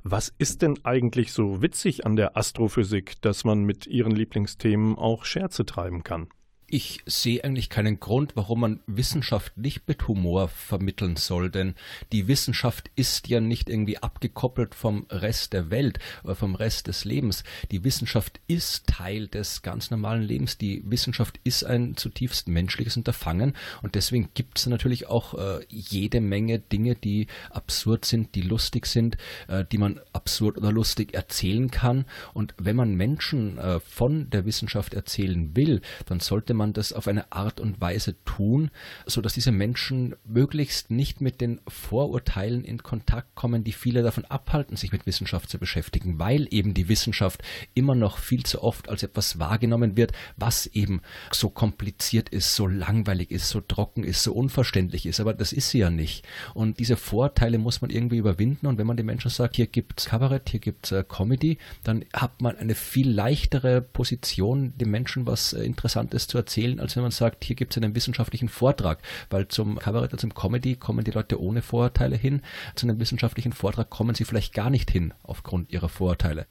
Was 0.04 0.32
ist 0.38 0.62
denn 0.62 0.78
eigentlich 0.84 1.32
so 1.32 1.60
witzig 1.60 2.06
an 2.06 2.14
der 2.14 2.36
Astrophysik, 2.36 3.20
dass 3.20 3.42
man 3.42 3.64
mit 3.64 3.88
ihren 3.88 4.12
Lieblingsthemen 4.12 4.96
auch 4.96 5.24
Scherze 5.24 5.66
treiben 5.66 6.04
kann? 6.04 6.28
Ich 6.70 7.00
sehe 7.04 7.42
eigentlich 7.42 7.68
keinen 7.68 7.98
Grund, 7.98 8.36
warum 8.36 8.60
man 8.60 8.80
Wissenschaft 8.86 9.58
nicht 9.58 9.88
mit 9.88 10.06
Humor 10.06 10.48
vermitteln 10.48 11.16
soll, 11.16 11.50
denn 11.50 11.74
die 12.12 12.28
Wissenschaft 12.28 12.90
ist 12.94 13.28
ja 13.28 13.40
nicht 13.40 13.68
irgendwie 13.68 13.98
abgekoppelt 13.98 14.76
vom 14.76 15.06
Rest 15.10 15.52
der 15.52 15.70
Welt 15.70 15.98
oder 16.22 16.36
vom 16.36 16.54
Rest 16.54 16.86
des 16.86 17.04
Lebens. 17.04 17.42
Die 17.72 17.82
Wissenschaft 17.82 18.40
ist 18.46 18.86
Teil 18.86 19.26
des 19.26 19.62
ganz 19.62 19.90
normalen 19.90 20.22
Lebens. 20.22 20.58
Die 20.58 20.82
Wissenschaft 20.86 21.40
ist 21.42 21.64
ein 21.64 21.96
zutiefst 21.96 22.46
menschliches 22.46 22.96
Unterfangen 22.96 23.56
und 23.82 23.96
deswegen 23.96 24.28
gibt 24.34 24.58
es 24.58 24.66
natürlich 24.66 25.08
auch 25.08 25.34
äh, 25.34 25.64
jede 25.68 26.20
Menge 26.20 26.60
Dinge, 26.60 26.94
die 26.94 27.26
absurd 27.50 28.04
sind, 28.04 28.36
die 28.36 28.42
lustig 28.42 28.86
sind, 28.86 29.16
äh, 29.48 29.64
die 29.64 29.78
man 29.78 30.00
absurd 30.12 30.56
oder 30.56 30.70
lustig 30.70 31.14
erzählen 31.14 31.70
kann. 31.70 32.04
Und 32.32 32.54
wenn 32.58 32.76
man 32.76 32.94
Menschen 32.94 33.58
äh, 33.58 33.80
von 33.80 34.30
der 34.30 34.44
Wissenschaft 34.44 34.94
erzählen 34.94 35.56
will, 35.56 35.80
dann 36.06 36.20
sollte 36.20 36.54
man 36.54 36.59
man 36.60 36.72
das 36.74 36.92
auf 36.92 37.08
eine 37.08 37.32
Art 37.32 37.58
und 37.58 37.80
Weise 37.80 38.14
tun, 38.24 38.70
so 39.06 39.20
dass 39.20 39.32
diese 39.32 39.50
Menschen 39.50 40.14
möglichst 40.24 40.90
nicht 40.90 41.20
mit 41.20 41.40
den 41.40 41.60
Vorurteilen 41.66 42.64
in 42.64 42.82
Kontakt 42.82 43.34
kommen, 43.34 43.64
die 43.64 43.72
viele 43.72 44.02
davon 44.02 44.26
abhalten, 44.26 44.76
sich 44.76 44.92
mit 44.92 45.06
Wissenschaft 45.06 45.48
zu 45.48 45.58
beschäftigen, 45.58 46.18
weil 46.18 46.46
eben 46.50 46.74
die 46.74 46.88
Wissenschaft 46.88 47.42
immer 47.74 47.94
noch 47.94 48.18
viel 48.18 48.44
zu 48.44 48.62
oft 48.62 48.88
als 48.90 49.02
etwas 49.02 49.38
wahrgenommen 49.38 49.96
wird, 49.96 50.12
was 50.36 50.66
eben 50.66 51.00
so 51.32 51.48
kompliziert 51.48 52.28
ist, 52.28 52.54
so 52.54 52.66
langweilig 52.66 53.30
ist, 53.30 53.48
so 53.48 53.60
trocken 53.62 54.04
ist, 54.04 54.22
so 54.22 54.34
unverständlich 54.34 55.06
ist. 55.06 55.18
Aber 55.18 55.32
das 55.32 55.52
ist 55.52 55.70
sie 55.70 55.78
ja 55.78 55.88
nicht. 55.88 56.26
Und 56.52 56.78
diese 56.78 56.96
Vorteile 56.96 57.56
muss 57.56 57.80
man 57.80 57.90
irgendwie 57.90 58.18
überwinden. 58.18 58.66
Und 58.66 58.76
wenn 58.76 58.86
man 58.86 58.98
den 58.98 59.06
Menschen 59.06 59.30
sagt, 59.30 59.56
hier 59.56 59.66
gibt 59.66 60.00
es 60.00 60.06
Kabarett, 60.06 60.50
hier 60.50 60.60
gibt 60.60 60.86
es 60.86 60.92
äh, 60.92 61.04
Comedy, 61.08 61.56
dann 61.84 62.04
hat 62.12 62.42
man 62.42 62.56
eine 62.58 62.74
viel 62.74 63.10
leichtere 63.10 63.80
Position, 63.80 64.74
dem 64.76 64.90
Menschen 64.90 65.26
was 65.26 65.54
äh, 65.54 65.64
Interessantes 65.64 66.28
zu 66.28 66.36
erzählen 66.36 66.49
erzählen, 66.50 66.80
als 66.80 66.96
wenn 66.96 67.02
man 67.04 67.12
sagt, 67.12 67.44
hier 67.44 67.54
gibt 67.54 67.72
es 67.72 67.82
einen 67.82 67.94
wissenschaftlichen 67.94 68.48
Vortrag. 68.48 68.98
Weil 69.30 69.46
zum 69.46 69.78
Kabarett, 69.78 70.18
zum 70.18 70.34
Comedy 70.34 70.74
kommen 70.74 71.04
die 71.04 71.12
Leute 71.12 71.40
ohne 71.40 71.62
Vorurteile 71.62 72.16
hin. 72.16 72.42
Zu 72.74 72.86
einem 72.86 72.98
wissenschaftlichen 72.98 73.52
Vortrag 73.52 73.88
kommen 73.88 74.16
sie 74.16 74.24
vielleicht 74.24 74.52
gar 74.52 74.70
nicht 74.70 74.90
hin 74.90 75.14
aufgrund 75.22 75.70
ihrer 75.70 75.88
Vorurteile. 75.88 76.46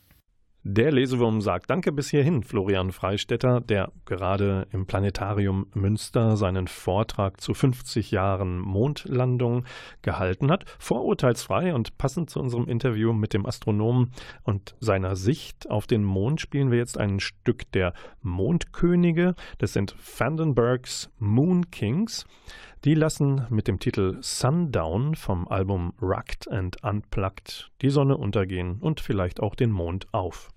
Der 0.64 0.92
Lesewurm 0.92 1.40
sagt 1.40 1.70
Danke 1.70 1.94
bis 1.94 2.10
hierhin, 2.10 2.44
Florian 2.44 2.92
Freistetter, 2.92 3.62
der 3.62 3.94
gerade 4.04 4.68
im 4.74 4.86
Planetarium 4.86 5.68
Münster 5.74 6.36
seinen 6.36 6.68
Vortrag 6.68 7.40
zu 7.40 7.54
50 7.54 8.12
Jahren 8.12 8.60
Mondlandung 8.60 9.64
gehalten 10.02 10.52
hat. 10.52 10.66
Vorurteilsfrei 10.78 11.74
und 11.74 11.98
passend 11.98 12.30
zu 12.30 12.42
unserem 12.42 12.68
Interview 12.68 13.14
mit 13.14 13.34
dem 13.34 13.46
Astronomen 13.46 14.12
und 14.44 14.76
seiner 14.82 15.16
Sicht 15.16 15.70
auf 15.70 15.88
den 15.88 16.04
Mond 16.04 16.42
spielen 16.42 16.72
wir 16.72 16.78
jetzt 16.78 16.98
ein 16.98 17.22
Stück 17.22 17.72
der 17.72 17.94
Mondkönige. 18.22 19.36
Das 19.60 19.72
sind 19.72 19.96
Vandenbergs 20.18 21.10
Moon 21.20 21.72
Kings. 21.72 22.26
Die 22.86 22.94
lassen 22.94 23.46
mit 23.50 23.68
dem 23.68 23.80
Titel 23.80 24.20
Sundown 24.22 25.14
vom 25.16 25.50
Album 25.50 25.92
Rugged 26.02 26.50
and 26.50 26.82
Unplugged 26.82 27.72
die 27.82 27.90
Sonne 27.90 28.16
untergehen 28.16 28.78
und 28.80 29.02
vielleicht 29.02 29.42
auch 29.42 29.56
den 29.56 29.70
Mond 29.70 30.08
auf. 30.14 30.48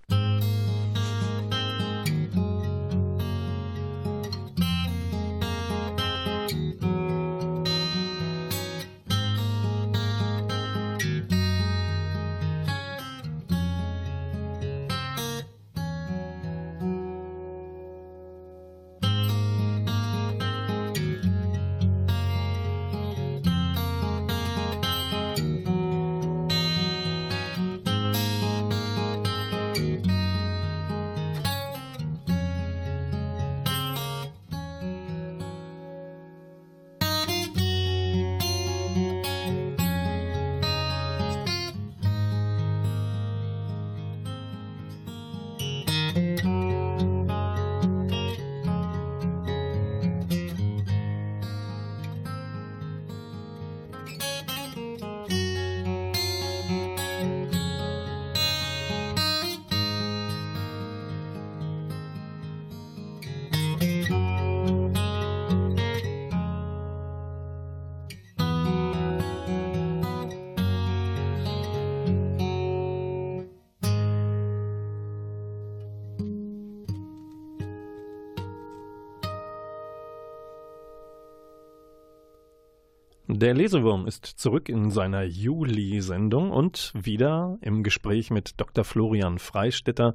Der 83.43 83.53
Lesewurm 83.53 84.07
ist 84.07 84.25
zurück 84.25 84.69
in 84.69 84.89
seiner 84.89 85.23
Juli-Sendung 85.23 86.49
und 86.49 86.93
wieder 86.95 87.57
im 87.59 87.83
Gespräch 87.83 88.31
mit 88.31 88.53
Dr. 88.55 88.85
Florian 88.85 89.37
Freistetter, 89.37 90.13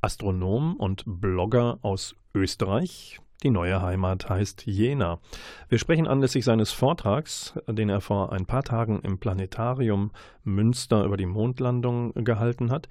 Astronom 0.00 0.76
und 0.76 1.02
Blogger 1.04 1.80
aus 1.82 2.14
Österreich. 2.36 3.18
Die 3.44 3.50
neue 3.50 3.80
Heimat 3.80 4.28
heißt 4.28 4.66
Jena. 4.66 5.20
Wir 5.68 5.78
sprechen 5.78 6.08
anlässlich 6.08 6.44
seines 6.44 6.72
Vortrags, 6.72 7.54
den 7.68 7.88
er 7.88 8.00
vor 8.00 8.32
ein 8.32 8.46
paar 8.46 8.64
Tagen 8.64 8.98
im 9.04 9.18
Planetarium 9.18 10.10
Münster 10.42 11.04
über 11.04 11.16
die 11.16 11.26
Mondlandung 11.26 12.12
gehalten 12.14 12.72
hat. 12.72 12.88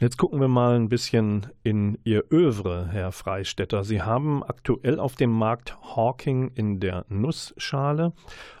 Jetzt 0.00 0.18
gucken 0.18 0.40
wir 0.40 0.48
mal 0.48 0.74
ein 0.74 0.88
bisschen 0.88 1.46
in 1.62 1.96
Ihr 2.02 2.24
Övre, 2.32 2.88
Herr 2.90 3.12
Freistetter. 3.12 3.84
Sie 3.84 4.02
haben 4.02 4.42
aktuell 4.42 4.98
auf 4.98 5.14
dem 5.14 5.30
Markt 5.30 5.76
Hawking 5.80 6.50
in 6.56 6.80
der 6.80 7.04
Nussschale 7.08 8.14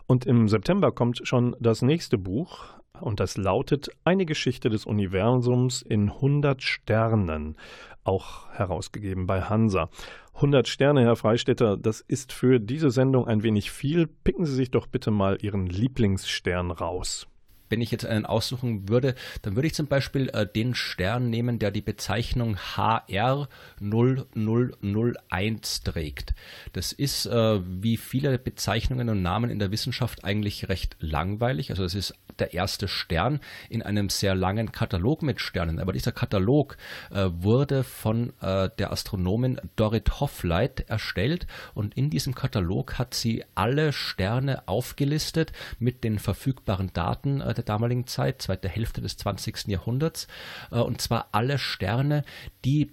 und 0.06 0.26
im 0.26 0.48
September 0.48 0.92
kommt 0.92 1.26
schon 1.26 1.56
das 1.58 1.82
nächste 1.82 2.16
Buch, 2.16 2.66
und 3.00 3.20
das 3.20 3.36
lautet 3.36 3.90
Eine 4.04 4.26
Geschichte 4.26 4.70
des 4.70 4.86
Universums 4.86 5.82
in 5.82 6.10
100 6.10 6.62
Sternen, 6.62 7.56
auch 8.04 8.48
herausgegeben 8.50 9.26
bei 9.26 9.42
Hansa. 9.42 9.88
100 10.34 10.66
Sterne, 10.66 11.02
Herr 11.02 11.16
Freistetter, 11.16 11.76
das 11.76 12.00
ist 12.00 12.32
für 12.32 12.58
diese 12.58 12.90
Sendung 12.90 13.28
ein 13.28 13.42
wenig 13.42 13.70
viel. 13.70 14.06
Picken 14.06 14.46
Sie 14.46 14.54
sich 14.54 14.70
doch 14.70 14.86
bitte 14.86 15.10
mal 15.10 15.38
Ihren 15.40 15.66
Lieblingsstern 15.66 16.70
raus 16.70 17.28
wenn 17.68 17.80
ich 17.80 17.90
jetzt 17.90 18.06
einen 18.06 18.26
aussuchen 18.26 18.88
würde, 18.88 19.14
dann 19.42 19.56
würde 19.56 19.66
ich 19.66 19.74
zum 19.74 19.86
Beispiel 19.86 20.28
äh, 20.30 20.46
den 20.46 20.74
Stern 20.74 21.30
nehmen, 21.30 21.58
der 21.58 21.70
die 21.70 21.80
Bezeichnung 21.80 22.56
HR 22.56 23.48
0001 23.80 25.82
trägt. 25.82 26.34
Das 26.72 26.92
ist 26.92 27.26
äh, 27.26 27.60
wie 27.64 27.96
viele 27.96 28.38
Bezeichnungen 28.38 29.08
und 29.08 29.22
Namen 29.22 29.50
in 29.50 29.58
der 29.58 29.70
Wissenschaft 29.70 30.24
eigentlich 30.24 30.68
recht 30.68 30.96
langweilig. 31.00 31.70
Also 31.70 31.84
es 31.84 31.94
ist 31.94 32.14
der 32.38 32.54
erste 32.54 32.88
Stern 32.88 33.40
in 33.68 33.82
einem 33.82 34.08
sehr 34.08 34.34
langen 34.34 34.72
Katalog 34.72 35.22
mit 35.22 35.40
Sternen. 35.40 35.78
Aber 35.78 35.92
dieser 35.92 36.12
Katalog 36.12 36.76
äh, 37.10 37.28
wurde 37.30 37.84
von 37.84 38.32
äh, 38.40 38.70
der 38.78 38.92
Astronomin 38.92 39.60
Dorit 39.76 40.20
Hoffleit 40.20 40.80
erstellt 40.88 41.46
und 41.74 41.96
in 41.96 42.10
diesem 42.10 42.34
Katalog 42.34 42.98
hat 42.98 43.14
sie 43.14 43.44
alle 43.54 43.92
Sterne 43.92 44.66
aufgelistet 44.66 45.52
mit 45.78 46.04
den 46.04 46.18
verfügbaren 46.18 46.92
Daten 46.92 47.40
äh, 47.40 47.54
der 47.64 47.74
damaligen 47.74 48.06
Zeit, 48.06 48.42
zweite 48.42 48.68
Hälfte 48.68 49.00
des 49.00 49.16
20. 49.16 49.68
Jahrhunderts, 49.68 50.26
äh, 50.70 50.78
und 50.78 51.00
zwar 51.00 51.28
alle 51.32 51.58
Sterne, 51.58 52.24
die 52.64 52.90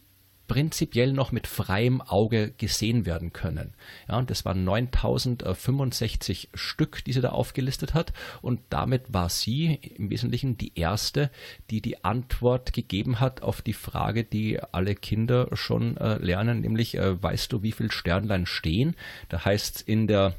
prinzipiell 0.51 1.13
noch 1.13 1.31
mit 1.31 1.47
freiem 1.47 2.01
Auge 2.01 2.51
gesehen 2.57 3.05
werden 3.05 3.31
können. 3.31 3.73
Ja, 4.09 4.17
und 4.17 4.29
das 4.29 4.43
waren 4.43 4.65
9065 4.65 6.49
Stück, 6.53 7.05
die 7.05 7.13
sie 7.13 7.21
da 7.21 7.29
aufgelistet 7.29 7.93
hat. 7.93 8.11
Und 8.41 8.59
damit 8.69 9.13
war 9.13 9.29
sie 9.29 9.79
im 9.95 10.09
Wesentlichen 10.09 10.57
die 10.57 10.77
erste, 10.77 11.31
die 11.69 11.79
die 11.81 12.03
Antwort 12.03 12.73
gegeben 12.73 13.21
hat 13.21 13.43
auf 13.43 13.61
die 13.61 13.71
Frage, 13.71 14.25
die 14.25 14.59
alle 14.73 14.93
Kinder 14.93 15.47
schon 15.53 15.95
äh, 15.95 16.17
lernen, 16.17 16.59
nämlich, 16.59 16.95
äh, 16.97 17.23
weißt 17.23 17.53
du, 17.53 17.63
wie 17.63 17.71
viele 17.71 17.93
Sternlein 17.93 18.45
stehen? 18.45 18.97
Da 19.29 19.45
heißt 19.45 19.77
es 19.77 19.81
in 19.83 20.07
der 20.07 20.35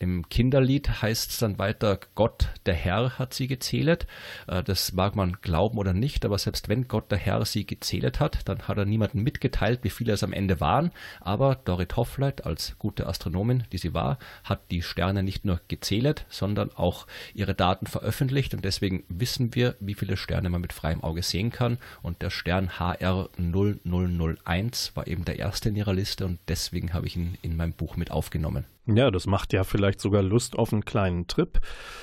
im 0.00 0.26
Kinderlied 0.30 1.02
heißt 1.02 1.30
es 1.30 1.38
dann 1.38 1.58
weiter, 1.58 2.00
Gott, 2.14 2.48
der 2.64 2.72
Herr 2.72 3.18
hat 3.18 3.34
sie 3.34 3.46
gezählet. 3.46 4.06
Äh, 4.46 4.62
das 4.62 4.92
mag 4.92 5.14
man 5.14 5.36
glauben 5.42 5.76
oder 5.76 5.92
nicht, 5.92 6.24
aber 6.24 6.38
selbst 6.38 6.70
wenn 6.70 6.88
Gott, 6.88 7.10
der 7.10 7.18
Herr, 7.18 7.44
sie 7.44 7.66
gezählet 7.66 8.18
hat, 8.18 8.48
dann 8.48 8.66
hat 8.66 8.78
er 8.78 8.86
niemandem 8.86 9.22
mitgeteilt, 9.22 9.80
wie 9.82 9.90
viele 9.90 10.14
es 10.14 10.24
am 10.24 10.32
Ende 10.32 10.58
waren. 10.58 10.90
Aber 11.20 11.54
Dorit 11.54 11.96
Hoffleit, 11.96 12.46
als 12.46 12.78
gute 12.78 13.06
Astronomin, 13.06 13.64
die 13.72 13.78
sie 13.78 13.92
war, 13.92 14.18
hat 14.42 14.70
die 14.70 14.80
Sterne 14.80 15.22
nicht 15.22 15.44
nur 15.44 15.60
gezählet, 15.68 16.24
sondern 16.30 16.70
auch 16.74 17.06
ihre 17.34 17.54
Daten 17.54 17.86
veröffentlicht. 17.86 18.54
Und 18.54 18.64
deswegen 18.64 19.04
wissen 19.08 19.54
wir, 19.54 19.76
wie 19.80 19.94
viele 19.94 20.16
Sterne 20.16 20.48
man 20.48 20.62
mit 20.62 20.72
freiem 20.72 21.04
Auge 21.04 21.22
sehen 21.22 21.50
kann. 21.50 21.76
Und 22.00 22.22
der 22.22 22.30
Stern 22.30 22.78
HR 22.78 23.28
0001 23.36 24.96
war 24.96 25.06
eben 25.06 25.26
der 25.26 25.38
erste 25.38 25.68
in 25.68 25.76
ihrer 25.76 25.92
Liste 25.92 26.24
und 26.24 26.38
deswegen 26.48 26.94
habe 26.94 27.06
ich 27.06 27.16
ihn 27.16 27.36
in 27.42 27.54
meinem 27.54 27.74
Buch 27.74 27.96
mit 27.96 28.10
aufgenommen. 28.10 28.64
Ja, 28.86 29.10
das 29.10 29.26
macht 29.26 29.52
ja 29.52 29.64
vielleicht 29.64 30.00
sogar 30.00 30.22
Lust 30.22 30.58
auf 30.58 30.72
einen 30.72 30.84
kleinen 30.84 31.26
Trip, 31.26 31.60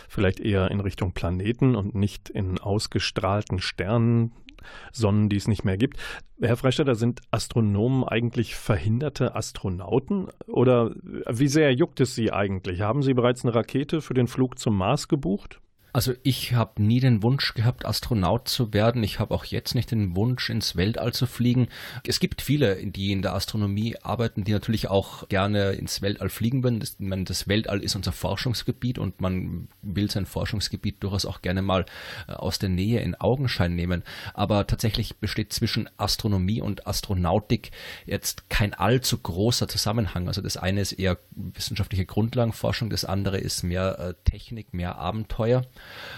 vielleicht 0.08 0.40
eher 0.40 0.72
in 0.72 0.80
Richtung 0.80 1.14
Planeten 1.14 1.76
und 1.76 1.96
nicht 1.96 2.30
in 2.30 2.60
ausgestrahlten 2.60 3.60
Sternen, 3.60 4.32
Sonnen, 4.92 5.30
die 5.30 5.38
es 5.38 5.48
nicht 5.48 5.64
mehr 5.64 5.78
gibt. 5.78 5.98
Herr 6.42 6.58
Freistetter, 6.58 6.96
sind 6.96 7.22
Astronomen 7.32 8.04
eigentlich 8.04 8.56
verhinderte 8.56 9.36
Astronauten? 9.36 10.28
Oder 10.48 10.94
wie 11.30 11.48
sehr 11.48 11.74
juckt 11.74 12.00
es 12.00 12.16
Sie 12.16 12.32
eigentlich? 12.32 12.82
Haben 12.82 13.02
Sie 13.02 13.14
bereits 13.14 13.44
eine 13.44 13.56
Rakete 13.56 14.02
für 14.02 14.14
den 14.14 14.28
Flug 14.28 14.60
zum 14.60 14.78
Mars 14.78 15.08
gebucht? 15.08 15.62
Also 15.94 16.14
ich 16.22 16.54
habe 16.54 16.82
nie 16.82 17.00
den 17.00 17.24
Wunsch 17.24 17.54
gehabt, 17.54 17.86
Astronaut 17.86 18.48
zu 18.48 18.74
werden. 18.74 19.04
Ich 19.04 19.20
habe 19.20 19.34
auch 19.34 19.46
jetzt 19.46 19.74
nicht 19.74 19.90
den 19.90 20.16
Wunsch, 20.16 20.50
ins 20.50 20.76
Weltall 20.76 21.14
zu 21.14 21.26
fliegen. 21.26 21.70
Es 22.06 22.20
gibt 22.20 22.42
viele, 22.42 22.76
die 22.86 23.12
in 23.12 23.22
der 23.22 23.34
Astronomie 23.34 23.96
arbeiten, 24.04 24.44
die 24.44 24.52
natürlich 24.52 24.90
auch 24.90 25.28
gerne 25.28 25.72
ins 25.72 26.02
Weltall 26.02 26.30
fliegen 26.30 26.64
würden. 26.64 26.80
Das, 26.80 26.98
meine, 27.00 27.24
das 27.24 27.48
Weltall 27.48 27.82
ist 27.82 27.96
unser 27.96 28.12
Forschungsgebiet 28.12 29.00
und 29.00 29.22
man 29.22 29.70
will 29.82 30.12
sein 30.12 30.26
Forschungsgebiet 30.26 31.02
durchaus 31.02 31.26
auch 31.26 31.42
gerne 31.42 31.62
mal 31.62 31.86
äh, 32.28 32.34
aus 32.34 32.60
der 32.60 32.70
Nähe 32.70 33.00
in 33.00 33.16
Augenschein 33.16 33.76
nehmen. 33.76 34.04
Aber 34.34 34.68
tatsächlich 34.68 35.18
besteht 35.18 35.52
zwischen 35.52 35.90
Astronomie 35.98 36.62
und 36.62 36.86
Astronautik 36.86 37.72
jetzt 38.06 38.50
kein 38.50 38.74
allzu 38.74 39.18
großer 39.18 39.68
Zusammenhang. 39.68 40.28
Also 40.28 40.42
das 40.42 40.58
eine 40.58 40.82
ist 40.82 40.92
eher 40.92 41.18
wissenschaftliche 41.32 42.06
Grundlagenforschung, 42.06 42.90
das 42.90 43.06
andere 43.06 43.40
ist 43.40 43.64
mehr 43.64 43.98
äh, 44.00 44.14
Technik, 44.30 44.74
mehr 44.74 44.98
Abenteuer. 44.98 45.64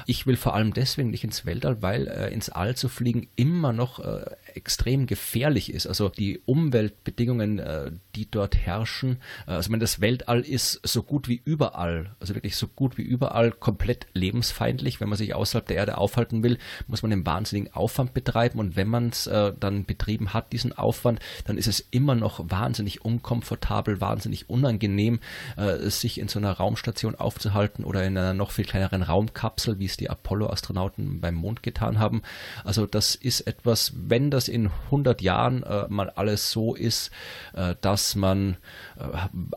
Ich 0.05 0.25
will 0.25 0.37
vor 0.37 0.55
allem 0.55 0.73
deswegen 0.73 1.11
nicht 1.11 1.23
ins 1.23 1.45
Weltall, 1.45 1.81
weil 1.81 2.07
äh, 2.07 2.33
ins 2.33 2.49
All 2.49 2.75
zu 2.75 2.89
fliegen 2.89 3.27
immer 3.35 3.73
noch 3.73 3.99
äh, 3.99 4.25
extrem 4.53 5.07
gefährlich 5.07 5.73
ist. 5.73 5.87
Also 5.87 6.09
die 6.09 6.41
Umweltbedingungen, 6.45 7.59
äh, 7.59 7.91
die 8.15 8.29
dort 8.29 8.55
herrschen, 8.55 9.17
äh, 9.47 9.51
also 9.51 9.71
wenn 9.71 9.79
das 9.79 10.01
Weltall 10.01 10.41
ist 10.41 10.79
so 10.83 11.03
gut 11.03 11.27
wie 11.27 11.41
überall, 11.43 12.15
also 12.19 12.35
wirklich 12.35 12.55
so 12.55 12.67
gut 12.67 12.97
wie 12.97 13.03
überall 13.03 13.51
komplett 13.51 14.07
lebensfeindlich. 14.13 14.99
Wenn 14.99 15.09
man 15.09 15.17
sich 15.17 15.35
außerhalb 15.35 15.67
der 15.67 15.77
Erde 15.77 15.97
aufhalten 15.97 16.43
will, 16.43 16.57
muss 16.87 17.01
man 17.01 17.11
einen 17.11 17.25
wahnsinnigen 17.25 17.73
Aufwand 17.73 18.13
betreiben 18.13 18.59
und 18.59 18.75
wenn 18.75 18.87
man 18.87 19.09
es 19.09 19.27
äh, 19.27 19.53
dann 19.59 19.85
betrieben 19.85 20.33
hat, 20.33 20.53
diesen 20.53 20.77
Aufwand, 20.77 21.19
dann 21.45 21.57
ist 21.57 21.67
es 21.67 21.85
immer 21.91 22.15
noch 22.15 22.49
wahnsinnig 22.49 23.03
unkomfortabel, 23.05 24.01
wahnsinnig 24.01 24.49
unangenehm, 24.49 25.19
äh, 25.57 25.89
sich 25.89 26.19
in 26.19 26.27
so 26.27 26.39
einer 26.39 26.51
Raumstation 26.51 27.15
aufzuhalten 27.15 27.83
oder 27.83 28.03
in 28.05 28.17
einer 28.17 28.33
noch 28.33 28.51
viel 28.51 28.65
kleineren 28.65 29.03
Raumkapsel, 29.49 29.79
wie 29.79 29.85
es 29.85 29.97
die 29.97 30.09
Apollo-Astronauten 30.09 31.19
beim 31.21 31.35
Mond 31.35 31.63
getan 31.63 31.99
haben. 31.99 32.21
Also 32.63 32.85
das 32.85 33.15
ist 33.15 33.41
etwas, 33.41 33.93
wenn 33.95 34.31
das 34.31 34.47
in 34.47 34.69
100 34.85 35.21
Jahren 35.21 35.63
äh, 35.63 35.85
mal 35.89 36.09
alles 36.09 36.51
so 36.51 36.75
ist, 36.75 37.11
äh, 37.53 37.75
dass 37.81 38.15
man 38.15 38.57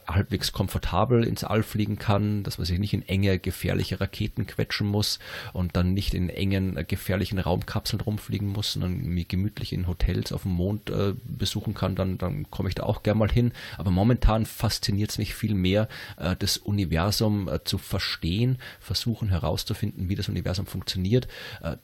halbwegs 0.07 0.53
komfortabel 0.53 1.25
ins 1.25 1.45
All 1.45 1.63
fliegen 1.63 1.99
kann, 1.99 2.43
dass 2.45 2.59
man 2.59 2.65
sich 2.65 2.79
nicht 2.79 2.93
in 2.93 3.03
enge, 3.03 3.39
gefährliche 3.39 4.01
Raketen 4.01 4.47
quetschen 4.47 4.87
muss 4.87 5.19
und 5.53 5.77
dann 5.77 5.95
nicht 5.95 6.15
in 6.15 6.29
engen, 6.29 6.77
äh, 6.77 6.85
gefährlichen 6.85 7.39
Raumkapseln 7.39 8.01
rumfliegen 8.01 8.49
muss, 8.49 8.75
sondern 8.75 8.99
mich 8.99 9.29
gemütlich 9.29 9.73
in 9.73 9.87
Hotels 9.87 10.33
auf 10.33 10.43
dem 10.43 10.53
Mond 10.53 10.91
äh, 10.91 11.15
besuchen 11.25 11.75
kann, 11.75 11.97
dann, 11.97 12.19
dann 12.19 12.51
komme 12.51 12.69
ich 12.69 12.75
da 12.75 12.85
auch 12.85 13.03
gern 13.03 13.19
mal 13.19 13.31
hin. 13.31 13.53
Aber 13.79 13.91
momentan 13.91 14.47
fasziniert 14.47 15.11
es 15.11 15.19
mich 15.19 15.35
viel 15.35 15.55
mehr, 15.55 15.89
äh, 16.19 16.37
das 16.39 16.59
Universum 16.59 17.49
äh, 17.49 17.65
zu 17.65 17.79
verstehen, 17.79 18.59
versuchen 18.81 19.29
herauszufinden, 19.29 20.09
wie 20.09 20.15
das 20.15 20.29
Universum 20.29 20.67
funktioniert. 20.67 21.29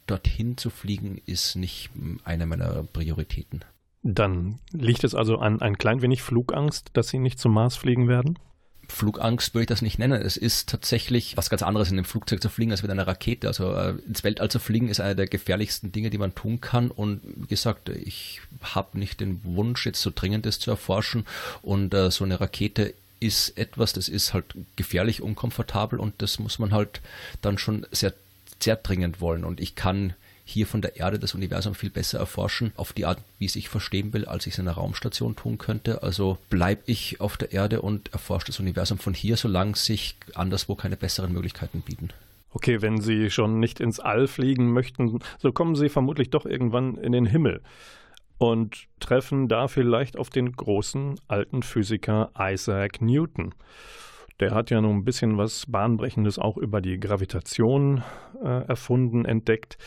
dorthin 0.07 0.57
zu 0.57 0.69
fliegen 0.69 1.21
ist 1.25 1.55
nicht 1.55 1.89
eine 2.23 2.45
meiner 2.45 2.83
Prioritäten. 2.83 3.63
Dann 4.01 4.59
liegt 4.71 5.03
es 5.03 5.13
also 5.13 5.37
an 5.39 5.61
ein 5.61 5.77
klein 5.77 6.01
wenig 6.01 6.21
Flugangst, 6.21 6.91
dass 6.93 7.09
Sie 7.09 7.19
nicht 7.19 7.39
zum 7.39 7.53
Mars 7.53 7.75
fliegen 7.75 8.07
werden? 8.07 8.39
Flugangst 8.87 9.53
würde 9.53 9.63
ich 9.63 9.67
das 9.67 9.81
nicht 9.81 9.99
nennen. 9.99 10.21
Es 10.21 10.35
ist 10.35 10.69
tatsächlich 10.69 11.37
was 11.37 11.49
ganz 11.49 11.61
anderes, 11.61 11.91
in 11.91 11.97
einem 11.97 12.05
Flugzeug 12.05 12.41
zu 12.41 12.49
fliegen, 12.49 12.71
als 12.71 12.81
mit 12.81 12.91
einer 12.91 13.07
Rakete. 13.07 13.47
Also 13.47 13.73
äh, 13.73 13.95
ins 14.07 14.23
Weltall 14.23 14.49
zu 14.49 14.59
fliegen 14.59 14.89
ist 14.89 14.99
einer 14.99 15.15
der 15.15 15.27
gefährlichsten 15.27 15.91
Dinge, 15.91 16.09
die 16.09 16.17
man 16.17 16.33
tun 16.33 16.59
kann. 16.59 16.89
Und 16.89 17.21
wie 17.23 17.47
gesagt, 17.47 17.89
ich 17.89 18.41
habe 18.61 18.97
nicht 18.97 19.19
den 19.19 19.43
Wunsch, 19.43 19.85
jetzt 19.85 20.01
so 20.01 20.11
dringendes 20.13 20.59
zu 20.59 20.71
erforschen. 20.71 21.25
Und 21.61 21.93
äh, 21.93 22.09
so 22.09 22.23
eine 22.23 22.41
Rakete 22.41 22.93
ist 23.19 23.57
etwas, 23.57 23.93
das 23.93 24.07
ist 24.07 24.33
halt 24.33 24.45
gefährlich, 24.75 25.21
unkomfortabel 25.21 25.99
und 25.99 26.21
das 26.21 26.39
muss 26.39 26.57
man 26.57 26.71
halt 26.71 27.01
dann 27.41 27.57
schon 27.57 27.85
sehr, 27.91 28.13
sehr 28.61 28.77
dringend 28.77 29.21
wollen. 29.21 29.43
Und 29.43 29.59
ich 29.59 29.75
kann 29.75 30.13
hier 30.49 30.67
von 30.67 30.81
der 30.81 30.97
Erde 30.97 31.19
das 31.19 31.35
Universum 31.35 31.75
viel 31.75 31.89
besser 31.89 32.19
erforschen, 32.19 32.71
auf 32.75 32.93
die 32.93 33.05
Art, 33.05 33.19
wie 33.37 33.45
es 33.45 33.55
ich 33.55 33.69
verstehen 33.69 34.13
will, 34.13 34.25
als 34.25 34.47
ich 34.47 34.53
es 34.53 34.59
in 34.59 34.67
einer 34.67 34.77
Raumstation 34.77 35.35
tun 35.35 35.57
könnte. 35.57 36.03
Also 36.03 36.37
bleibe 36.49 36.81
ich 36.85 37.21
auf 37.21 37.37
der 37.37 37.51
Erde 37.51 37.81
und 37.81 38.11
erforsche 38.13 38.47
das 38.47 38.59
Universum 38.59 38.97
von 38.97 39.13
hier, 39.13 39.37
solange 39.37 39.75
sich 39.75 40.15
anderswo 40.35 40.75
keine 40.75 40.97
besseren 40.97 41.33
Möglichkeiten 41.33 41.81
bieten. 41.81 42.09
Okay, 42.51 42.81
wenn 42.81 42.99
Sie 42.99 43.29
schon 43.29 43.59
nicht 43.59 43.79
ins 43.79 43.99
All 43.99 44.27
fliegen 44.27 44.71
möchten, 44.71 45.19
so 45.37 45.51
kommen 45.51 45.75
Sie 45.75 45.89
vermutlich 45.89 46.31
doch 46.31 46.45
irgendwann 46.45 46.95
in 46.95 47.11
den 47.11 47.27
Himmel 47.27 47.61
und 48.39 48.87
treffen 48.99 49.47
da 49.47 49.67
vielleicht 49.67 50.17
auf 50.17 50.29
den 50.29 50.53
großen 50.53 51.19
alten 51.27 51.61
Physiker 51.61 52.31
Isaac 52.39 53.01
Newton. 53.01 53.53
Der 54.39 54.51
hat 54.51 54.69
ja 54.69 54.79
nun 54.79 54.97
ein 54.97 55.03
bisschen 55.03 55.37
was 55.37 55.65
Bahnbrechendes 55.67 56.39
auch 56.39 56.57
über 56.57 56.79
die 56.79 56.99
Gravitation 56.99 58.03
äh, 58.41 58.67
erfunden, 58.67 59.25
entdeckt. 59.25 59.77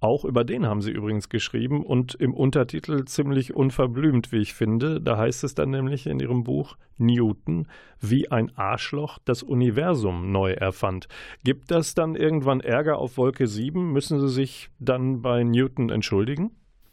Auch 0.00 0.26
über 0.26 0.44
den 0.44 0.66
haben 0.66 0.82
sie 0.82 0.90
übrigens 0.90 1.30
geschrieben 1.30 1.82
und 1.82 2.14
im 2.14 2.34
Untertitel 2.34 3.06
ziemlich 3.06 3.56
unverblümt, 3.56 4.30
wie 4.30 4.38
ich 4.38 4.52
finde. 4.52 5.00
Da 5.00 5.16
heißt 5.16 5.42
es 5.44 5.54
dann 5.54 5.70
nämlich 5.70 6.06
in 6.06 6.20
ihrem 6.20 6.44
Buch 6.44 6.76
Newton, 6.98 7.68
wie 7.98 8.30
ein 8.30 8.54
Arschloch 8.56 9.18
das 9.24 9.42
Universum 9.42 10.30
neu 10.30 10.52
erfand. 10.52 11.08
Gibt 11.44 11.70
das 11.70 11.94
dann 11.94 12.14
irgendwann 12.14 12.60
Ärger 12.60 12.98
auf 12.98 13.16
Wolke 13.16 13.46
7? 13.46 13.92
Müssen 13.92 14.20
sie 14.20 14.28
sich 14.28 14.68
dann 14.78 15.22
bei 15.22 15.42
Newton 15.42 15.88
entschuldigen? 15.88 16.50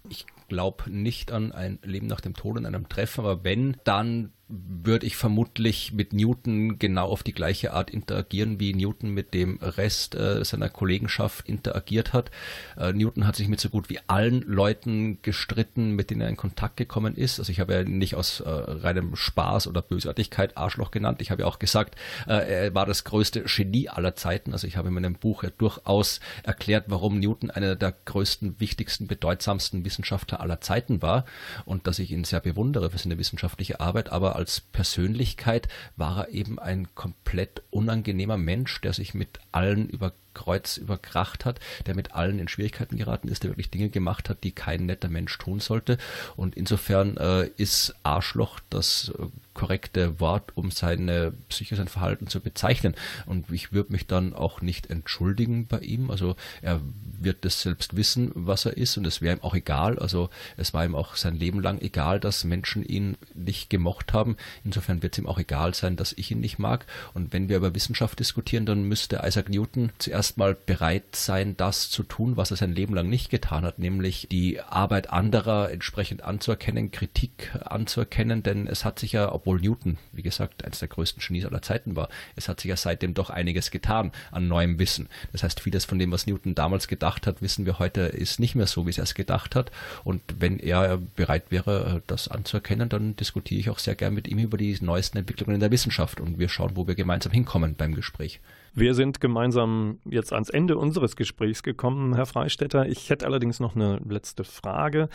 Ich 0.10 0.26
glaube 0.48 0.90
nicht 0.90 1.34
an 1.34 1.52
ein 1.52 1.80
Leben 1.84 2.08
nach 2.08 2.22
dem 2.22 2.34
Tod 2.34 2.58
in 2.58 2.66
einem 2.66 2.88
Treffen, 2.88 3.22
aber 3.22 3.44
wenn, 3.44 3.78
dann 3.84 4.32
würde 4.50 5.06
ich 5.06 5.16
vermutlich 5.16 5.94
mit 5.94 6.12
Newton 6.12 6.78
genau 6.78 7.08
auf 7.08 7.24
die 7.24 7.32
gleiche 7.32 7.74
Art 7.74 7.90
interagieren, 7.90 8.60
wie 8.60 8.74
Newton 8.74 9.10
mit 9.12 9.34
dem 9.34 9.58
Rest 9.62 10.16
äh, 10.16 10.44
seiner 10.44 10.70
Kollegenschaft 10.70 11.48
interagiert 11.48 12.12
hat. 12.12 12.30
Äh, 12.78 12.92
Newton 12.92 13.26
hat 13.26 13.38
sich 13.38 13.48
mit 13.48 13.62
so 13.62 13.70
gut 13.70 13.90
wie 13.90 14.00
allen 14.08 14.42
Leuten 14.42 15.22
gestritten, 15.22 15.92
mit 15.92 16.10
denen 16.10 16.22
er 16.22 16.30
in 16.30 16.36
Kontakt 16.36 16.76
gekommen 16.76 17.16
ist. 17.16 17.40
Also 17.40 17.52
ich 17.52 17.62
habe 17.62 17.74
ja 17.74 17.84
nicht 17.84 18.16
aus 18.16 18.42
äh, 18.42 18.50
reinem 18.50 19.16
Spaß 19.16 19.68
oder 19.68 19.82
Bösartigkeit 19.82 20.58
Arschloch 20.58 20.92
genannt. 20.92 21.22
Ich 21.22 21.32
habe 21.32 21.44
ja 21.44 21.48
auch 21.48 21.58
gesagt, 21.58 21.96
äh, 22.28 22.66
er 22.66 22.76
war 22.76 22.86
das 22.86 23.06
größte 23.06 23.44
Genie 23.44 23.88
aller 23.88 24.16
Zeiten. 24.16 24.52
Also 24.52 24.68
ich 24.68 24.76
habe 24.76 24.90
in 24.90 24.94
meinem 24.94 25.16
Buch 25.16 25.44
ja 25.44 25.52
durchaus 25.58 26.20
erklärt, 26.44 26.86
warum 26.88 27.20
Newton 27.20 27.50
einer 27.50 27.76
der 27.78 27.94
größten, 28.06 28.60
wichtigsten, 28.60 29.08
bedeutsamsten 29.08 29.86
Wissenschaftler 29.86 30.42
aller 30.42 30.60
Zeiten 30.60 31.02
war 31.02 31.24
und 31.64 31.88
dass 31.88 32.00
ich 32.00 32.12
ihn 32.12 32.26
sehr 32.26 32.42
bewundere 32.42 32.90
für 32.90 32.98
seine 32.98 33.18
wissenschaftliche 33.18 33.80
Arbeit. 33.80 34.12
Aber 34.12 34.33
als 34.36 34.62
Persönlichkeit 34.62 35.68
war 35.96 36.28
er 36.28 36.30
eben 36.30 36.60
ein 36.60 36.94
komplett 36.96 37.64
unangenehmer 37.70 38.38
Mensch, 38.38 38.82
der 38.82 38.94
sich 38.94 39.14
mit 39.14 39.40
allen 39.52 39.90
über 39.90 40.14
Kreuz 40.34 40.78
überkracht 40.78 41.46
hat, 41.46 41.60
der 41.86 41.96
mit 41.96 42.14
allen 42.14 42.40
in 42.40 42.48
Schwierigkeiten 42.48 42.98
geraten 42.98 43.28
ist, 43.28 43.44
der 43.44 43.52
wirklich 43.52 43.70
Dinge 43.70 43.90
gemacht 43.90 44.30
hat, 44.30 44.44
die 44.44 44.52
kein 44.52 44.86
netter 44.86 45.10
Mensch 45.10 45.38
tun 45.38 45.60
sollte. 45.60 45.98
Und 46.36 46.56
insofern 46.56 47.18
äh, 47.18 47.48
ist 47.58 47.96
Arschloch 48.04 48.60
das 48.70 49.14
äh, 49.18 49.26
korrekte 49.54 50.20
Wort, 50.20 50.52
um 50.56 50.72
seine 50.72 51.34
Psyche, 51.50 51.76
sein 51.76 51.88
Verhalten 51.88 52.28
zu 52.28 52.40
bezeichnen. 52.40 52.96
Und 53.26 53.52
ich 53.52 53.72
würde 53.72 53.92
mich 53.92 54.08
dann 54.08 54.34
auch 54.34 54.62
nicht 54.62 54.90
entschuldigen 54.90 55.68
bei 55.68 55.80
ihm. 55.80 56.10
Also 56.10 56.36
er 56.62 56.82
wird 57.20 57.46
das 57.46 57.62
selbst 57.62 57.96
wissen, 57.96 58.32
was 58.34 58.66
er 58.66 58.76
ist 58.76 58.98
und 58.98 59.06
es 59.06 59.22
wäre 59.22 59.38
ihm 59.38 59.44
auch 59.44 59.56
egal. 59.56 60.00
Also 60.00 60.30
es 60.58 60.74
war 60.74 60.84
ihm 60.84 60.96
auch 60.96 61.16
sein 61.16 61.36
Leben 61.36 61.62
lang 61.62 61.80
egal, 61.80 62.20
dass 62.20 62.44
Menschen 62.44 62.84
ihn 62.84 63.18
nicht 63.34 63.70
gemocht 63.70 64.14
haben. 64.14 64.36
Insofern 64.64 65.04
wird 65.04 65.14
es 65.14 65.20
ihm 65.20 65.28
auch 65.28 65.38
egal 65.38 65.74
sein, 65.74 65.96
dass 65.96 66.14
ich 66.14 66.32
ihn 66.32 66.40
nicht 66.40 66.60
mag. 66.60 66.86
Und 67.14 67.34
wenn 67.34 67.50
wir 67.50 67.58
über 67.58 67.76
Wissenschaft 67.76 68.20
diskutieren, 68.20 68.66
dann 68.66 68.84
müsste 68.84 69.22
Isaac 69.24 69.50
Newton 69.50 69.92
zuerst 70.00 70.24
erstmal 70.24 70.56
bereit 70.56 71.18
sein, 71.18 71.58
das 71.58 71.90
zu 71.90 72.02
tun, 72.02 72.38
was 72.38 72.50
er 72.50 72.56
sein 72.56 72.74
Leben 72.74 72.96
lang 72.96 73.10
nicht 73.10 73.30
getan 73.30 73.66
hat, 73.66 73.78
nämlich 73.78 74.28
die 74.32 74.62
Arbeit 74.62 75.12
anderer 75.12 75.70
entsprechend 75.70 76.24
anzuerkennen, 76.24 76.92
Kritik 76.92 77.54
anzuerkennen, 77.66 78.42
denn 78.42 78.66
es 78.66 78.86
hat 78.86 79.00
sich 79.00 79.12
ja, 79.12 79.30
obwohl 79.44 79.60
Newton, 79.60 79.98
wie 80.14 80.22
gesagt, 80.22 80.64
eines 80.64 80.80
der 80.80 80.88
größten 80.88 81.22
Genies 81.22 81.46
aller 81.46 81.62
Zeiten 81.62 81.98
war, 81.98 82.08
es 82.38 82.48
hat 82.48 82.62
sich 82.62 82.70
ja 82.70 82.78
seitdem 82.78 83.14
doch 83.14 83.30
einiges 83.30 83.72
getan 83.72 84.14
an 84.32 84.48
neuem 84.48 84.80
Wissen. 84.80 85.10
Das 85.34 85.44
heißt, 85.44 85.60
vieles 85.60 85.84
von 85.84 86.00
dem, 86.00 86.12
was 86.12 86.28
Newton 86.28 86.56
damals 86.56 86.88
gedacht 86.88 87.28
hat, 87.28 87.42
wissen 87.42 87.66
wir 87.66 87.78
heute, 87.78 88.02
ist 88.04 88.40
nicht 88.40 88.56
mehr 88.56 88.68
so, 88.68 88.88
wie 88.88 88.92
er 88.92 89.04
es 89.04 89.16
gedacht 89.16 89.56
hat. 89.56 89.70
Und 90.06 90.22
wenn 90.40 90.60
er 90.60 90.98
bereit 90.98 91.46
wäre, 91.50 92.02
das 92.08 92.30
anzuerkennen, 92.30 92.88
dann 92.88 93.18
diskutiere 93.18 93.60
ich 93.60 93.70
auch 93.70 93.80
sehr 93.80 93.96
gern 93.96 94.14
mit 94.14 94.30
ihm 94.30 94.40
über 94.40 94.58
die 94.58 94.78
neuesten 94.80 95.18
Entwicklungen 95.18 95.56
in 95.56 95.60
der 95.60 95.72
Wissenschaft 95.72 96.22
und 96.22 96.40
wir 96.40 96.48
schauen, 96.48 96.76
wo 96.76 96.88
wir 96.88 96.96
gemeinsam 96.96 97.34
hinkommen 97.34 97.76
beim 97.76 97.96
Gespräch. 97.96 98.40
Wir 98.76 98.96
sind 98.96 99.22
gemeinsam 99.22 100.00
jetzt 100.04 100.34
ans 100.34 100.50
Ende 100.50 100.78
unseres 100.80 101.16
Gesprächs 101.16 101.62
gekommen, 101.62 102.16
Herr 102.16 102.26
Freistetter. 102.26 102.88
Ich 102.88 103.12
hätte 103.12 103.28
allerdings 103.28 103.60
noch 103.60 103.76
eine 103.76 103.98
letzte 103.98 104.44
Frage. 104.44 105.10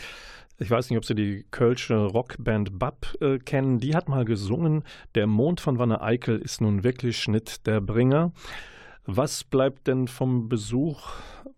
Ich 0.59 0.71
weiß 0.71 0.89
nicht, 0.89 0.97
ob 0.97 1.03
Sie 1.03 1.13
die 1.13 1.45
Kölsche 1.51 1.97
Rockband 1.97 2.79
Bab 2.79 3.15
äh, 3.19 3.37
kennen. 3.37 3.79
Die 3.79 3.95
hat 3.95 4.07
mal 4.07 4.23
gesungen, 4.23 4.83
der 5.13 5.27
Mond 5.27 5.59
von 5.59 5.77
Wanne 5.77 6.01
Eickel 6.01 6.39
ist 6.39 6.61
nun 6.61 6.85
wirklich 6.85 7.17
Schnitt 7.17 7.67
der 7.67 7.81
Bringer. 7.81 8.31
Was 9.05 9.43
bleibt 9.43 9.87
denn 9.87 10.07
vom 10.07 10.47
Besuch 10.47 11.09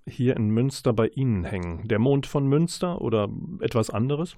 hier 0.08 0.36
in 0.36 0.50
Münster 0.50 0.94
bei 0.94 1.08
Ihnen 1.08 1.44
hängen? 1.44 1.88
Der 1.88 2.00
Mond 2.00 2.28
von 2.28 2.48
Münster 2.48 3.02
oder 3.02 3.30
etwas 3.62 3.90
anderes? 3.90 4.36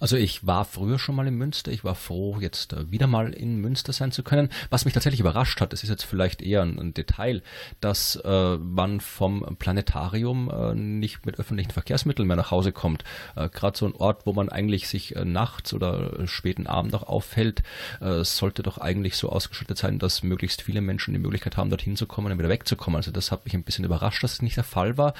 Also 0.00 0.16
ich 0.16 0.46
war 0.46 0.64
früher 0.64 0.98
schon 0.98 1.14
mal 1.14 1.26
in 1.26 1.36
Münster. 1.36 1.72
Ich 1.72 1.84
war 1.84 1.94
froh, 1.94 2.38
jetzt 2.40 2.72
äh, 2.72 2.90
wieder 2.90 3.06
mal 3.06 3.32
in 3.32 3.56
Münster 3.56 3.92
sein 3.92 4.12
zu 4.12 4.22
können. 4.22 4.48
Was 4.70 4.84
mich 4.84 4.94
tatsächlich 4.94 5.20
überrascht 5.20 5.60
hat, 5.60 5.72
das 5.72 5.82
ist 5.82 5.90
jetzt 5.90 6.04
vielleicht 6.04 6.42
eher 6.42 6.62
ein, 6.62 6.78
ein 6.78 6.94
Detail, 6.94 7.42
dass 7.80 8.16
äh, 8.16 8.56
man 8.58 9.00
vom 9.00 9.56
Planetarium 9.58 10.50
äh, 10.50 10.74
nicht 10.74 11.26
mit 11.26 11.38
öffentlichen 11.38 11.70
Verkehrsmitteln 11.70 12.26
mehr 12.26 12.36
nach 12.36 12.50
Hause 12.50 12.72
kommt. 12.72 13.04
Äh, 13.36 13.48
Gerade 13.48 13.78
so 13.78 13.86
ein 13.86 13.94
Ort, 13.94 14.26
wo 14.26 14.32
man 14.32 14.48
eigentlich 14.48 14.88
sich 14.88 15.16
äh, 15.16 15.24
nachts 15.24 15.72
oder 15.72 16.26
späten 16.26 16.66
Abend 16.66 16.92
noch 16.92 17.04
aufhält, 17.04 17.62
äh, 18.00 18.22
sollte 18.24 18.62
doch 18.62 18.78
eigentlich 18.78 19.16
so 19.16 19.30
ausgestattet 19.30 19.78
sein, 19.78 19.98
dass 19.98 20.22
möglichst 20.22 20.62
viele 20.62 20.80
Menschen 20.80 21.14
die 21.14 21.20
Möglichkeit 21.20 21.56
haben, 21.56 21.70
dorthin 21.70 21.96
zu 21.96 22.06
kommen 22.06 22.32
und 22.32 22.38
wieder 22.38 22.48
wegzukommen. 22.48 22.96
Also 22.96 23.10
das 23.10 23.32
hat 23.32 23.44
mich 23.44 23.54
ein 23.54 23.64
bisschen 23.64 23.84
überrascht, 23.84 24.22
dass 24.22 24.34
es 24.34 24.42
nicht 24.42 24.56
der 24.56 24.64
Fall 24.64 24.93
war 24.96 25.14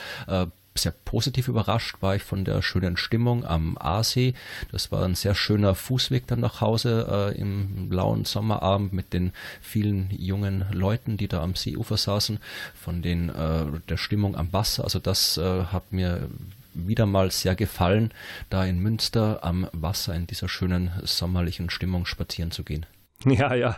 sehr 0.77 0.93
positiv 1.05 1.49
überrascht 1.49 1.97
war 2.01 2.17
ich 2.17 2.23
von 2.23 2.45
der 2.45 2.63
schönen 2.63 2.97
Stimmung 2.97 3.45
am 3.45 3.79
Aasee. 3.79 4.35
Das 4.73 4.91
war 4.91 5.05
ein 5.05 5.15
sehr 5.15 5.35
schöner 5.35 5.75
Fußweg 5.75 6.27
dann 6.27 6.41
nach 6.41 6.61
Hause 6.61 7.33
äh, 7.35 7.41
im 7.41 7.91
lauen 7.91 8.25
Sommerabend 8.25 8.93
mit 8.93 9.13
den 9.13 9.33
vielen 9.63 10.11
jungen 10.11 10.65
Leuten, 10.73 11.17
die 11.17 11.29
da 11.29 11.43
am 11.43 11.55
Seeufer 11.55 11.97
saßen, 11.97 12.39
von 12.75 13.03
den 13.03 13.29
äh, 13.29 13.67
der 13.89 13.97
Stimmung 13.97 14.37
am 14.37 14.53
Wasser. 14.53 14.85
Also 14.85 14.99
das 14.99 15.39
äh, 15.39 15.65
hat 15.65 15.93
mir 15.93 16.29
wieder 16.75 17.07
mal 17.07 17.31
sehr 17.31 17.55
gefallen, 17.55 18.11
da 18.51 18.65
in 18.65 18.81
Münster 18.81 19.45
am 19.45 19.69
Wasser 19.73 20.15
in 20.15 20.27
dieser 20.27 20.49
schönen 20.49 20.91
sommerlichen 21.05 21.71
Stimmung 21.71 22.05
spazieren 22.05 22.51
zu 22.51 22.65
gehen. 22.65 22.85
Ja, 23.25 23.55
ja. 23.55 23.77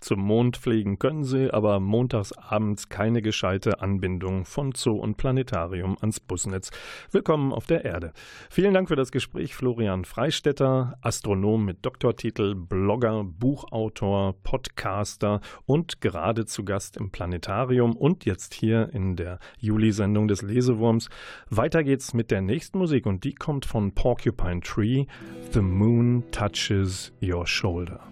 Zum 0.00 0.18
Mond 0.18 0.56
fliegen 0.56 0.98
können 0.98 1.22
sie, 1.22 1.52
aber 1.52 1.78
montags 1.78 2.32
abends 2.32 2.88
keine 2.88 3.22
gescheite 3.22 3.80
Anbindung 3.80 4.44
von 4.44 4.72
Zoo 4.72 4.96
und 4.96 5.16
Planetarium 5.16 5.96
ans 6.00 6.18
Busnetz. 6.18 6.72
Willkommen 7.12 7.52
auf 7.52 7.68
der 7.68 7.84
Erde. 7.84 8.12
Vielen 8.50 8.74
Dank 8.74 8.88
für 8.88 8.96
das 8.96 9.12
Gespräch, 9.12 9.54
Florian 9.54 10.04
Freistetter, 10.04 10.98
Astronom 11.02 11.64
mit 11.64 11.86
Doktortitel, 11.86 12.56
Blogger, 12.56 13.22
Buchautor, 13.22 14.34
Podcaster 14.42 15.40
und 15.66 16.00
gerade 16.00 16.46
zu 16.46 16.64
Gast 16.64 16.96
im 16.96 17.12
Planetarium 17.12 17.96
und 17.96 18.24
jetzt 18.24 18.54
hier 18.54 18.90
in 18.92 19.14
der 19.14 19.38
Juli-Sendung 19.58 20.26
des 20.26 20.42
Lesewurms. 20.42 21.10
Weiter 21.48 21.84
geht's 21.84 22.12
mit 22.12 22.32
der 22.32 22.42
nächsten 22.42 22.78
Musik 22.78 23.06
und 23.06 23.22
die 23.22 23.36
kommt 23.36 23.66
von 23.66 23.94
Porcupine 23.94 24.62
Tree. 24.62 25.06
The 25.52 25.60
Moon 25.60 26.24
Touches 26.32 27.12
Your 27.22 27.46
Shoulder. 27.46 28.11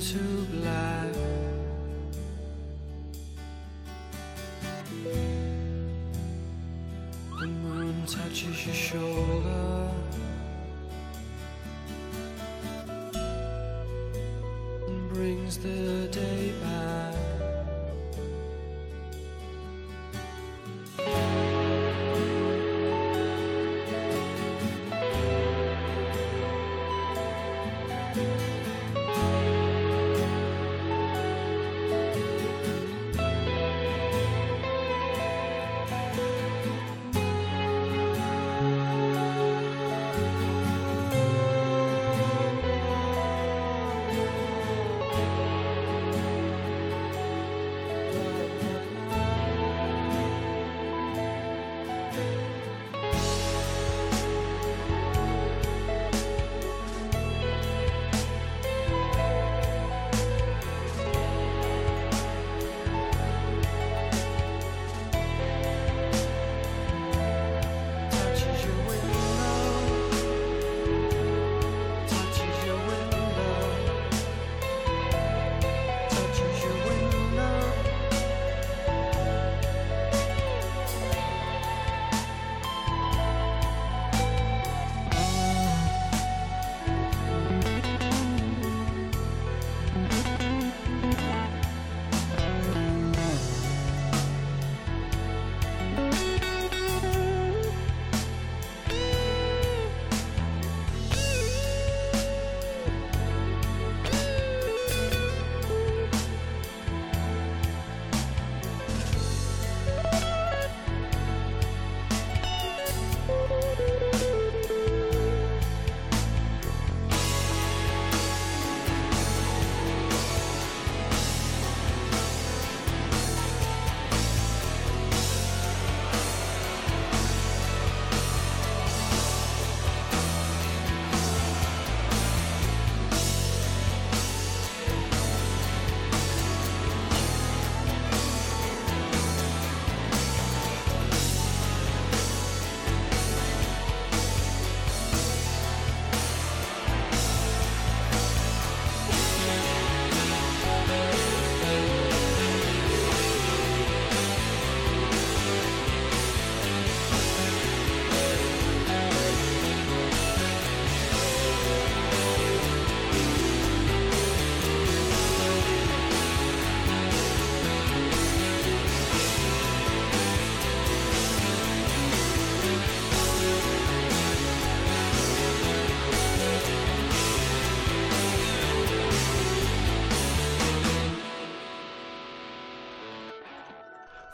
Into 0.00 0.24
black. 0.52 1.12
The 7.38 7.46
moon 7.46 8.06
touches 8.06 8.64
your 8.64 8.74
shoulder 8.74 9.90
and 14.86 15.08
brings 15.12 15.58
the 15.58 16.08
day 16.10 16.39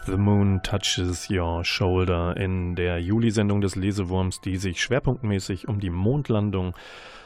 The 0.06 0.16
Moon 0.16 0.62
Touches 0.62 1.28
Your 1.28 1.64
Shoulder 1.64 2.36
in 2.36 2.76
der 2.76 3.00
Juli-Sendung 3.00 3.60
des 3.60 3.74
Lesewurms, 3.74 4.40
die 4.40 4.56
sich 4.56 4.80
schwerpunktmäßig 4.80 5.66
um 5.66 5.80
die 5.80 5.90
Mondlandung 5.90 6.74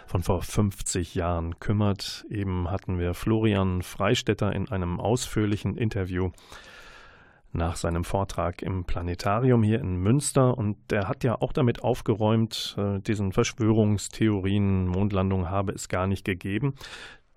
von 0.07 0.23
vor 0.23 0.41
50 0.41 1.15
Jahren 1.15 1.59
kümmert. 1.61 2.25
Eben 2.31 2.71
hatten 2.71 2.99
wir 2.99 3.13
Florian 3.13 3.83
Freistetter 3.83 4.55
in 4.55 4.71
einem 4.71 4.99
ausführlichen 4.99 5.77
Interview 5.77 6.31
nach 7.53 7.77
seinem 7.77 8.05
Vortrag 8.05 8.63
im 8.63 8.85
Planetarium 8.85 9.63
hier 9.63 9.81
in 9.81 9.97
Münster 9.97 10.57
und 10.57 10.77
der 10.91 11.07
hat 11.09 11.23
ja 11.23 11.35
auch 11.41 11.53
damit 11.53 11.83
aufgeräumt, 11.83 12.77
äh, 12.79 13.01
diesen 13.01 13.33
Verschwörungstheorien, 13.33 14.87
Mondlandung 14.87 15.51
habe 15.51 15.73
es 15.73 15.89
gar 15.89 16.07
nicht 16.07 16.25
gegeben. 16.25 16.75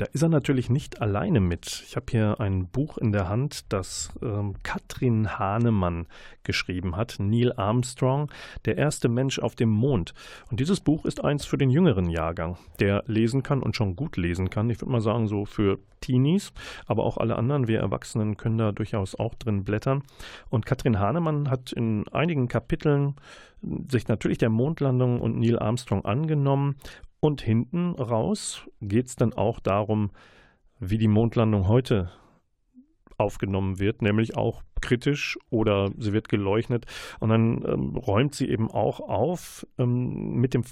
Da 0.04 0.10
ist 0.12 0.22
er 0.22 0.28
natürlich 0.28 0.70
nicht 0.70 1.02
alleine 1.02 1.40
mit. 1.40 1.82
Ich 1.88 1.96
habe 1.96 2.08
hier 2.10 2.42
ein 2.42 2.68
Buch 2.68 2.98
in 2.98 3.14
der 3.14 3.30
Hand, 3.30 3.72
das 3.72 4.12
ähm, 4.22 4.56
Katrin 4.62 5.40
Hahnemann 5.40 6.08
geschrieben 6.44 6.98
hat, 6.98 7.16
Neil 7.20 7.54
Armstrong, 7.54 8.30
der 8.66 8.78
erste 8.78 9.08
Mensch 9.08 9.40
auf 9.40 9.56
dem 9.56 9.70
Mond. 9.70 10.14
Und 10.52 10.60
dieses 10.60 10.82
Buch 10.82 11.06
ist 11.06 11.24
eins 11.24 11.46
für 11.46 11.58
den 11.58 11.70
jüngeren 11.70 12.10
Jahrgang, 12.10 12.58
der 12.82 13.06
lesen 13.08 13.44
kann 13.44 13.64
und 13.64 13.78
schon 13.78 13.96
gut 13.96 14.18
lesen 14.18 14.50
kann. 14.50 14.70
Ich 14.70 14.82
würde 14.82 14.92
mal 14.92 15.00
sagen, 15.00 15.30
so 15.30 15.46
für 15.46 15.80
Teenies, 16.02 16.52
aber 16.86 17.06
auch 17.06 17.16
alle 17.16 17.38
anderen, 17.38 17.70
wir 17.70 17.80
Erwachsenen 17.80 18.36
können 18.36 18.58
da 18.58 18.74
durchaus 18.74 19.16
auch 19.16 19.36
drin 19.36 19.64
blättern. 19.64 20.04
Und 20.50 20.66
Katrin 20.66 21.00
Hahnemann 21.00 21.50
hat 21.50 21.72
in 21.72 22.10
einigen 22.10 22.50
Kapiteln 22.50 23.16
sich 23.90 24.10
natürlich 24.10 24.38
der 24.38 24.50
Mondlandung 24.50 25.22
und 25.22 25.40
Neil 25.40 25.58
Armstrong 25.58 26.04
angenommen 26.04 26.76
und 27.24 27.42
hinten 27.42 27.94
raus 27.94 28.68
geht 28.82 29.08
es 29.08 29.16
dann 29.16 29.32
auch 29.32 29.62
darum, 29.62 30.12
wie 30.80 30.98
die 30.98 31.08
Mondlandung 31.08 31.70
heute 31.70 32.12
aufgenommen 33.18 33.80
wird, 33.80 34.02
nämlich 34.02 34.36
auch 34.36 34.62
kritisch 34.82 35.38
oder 35.50 35.90
sie 35.98 36.12
wird 36.12 36.28
geleuchtet. 36.28 36.86
Und 37.22 37.30
dann 37.30 37.64
ähm, 37.66 37.96
räumt 37.96 38.36
sie 38.36 38.50
eben 38.50 38.70
auch 38.70 39.00
auf 39.00 39.66
ähm, 39.78 40.34
mit, 40.34 40.54
dem, 40.54 40.66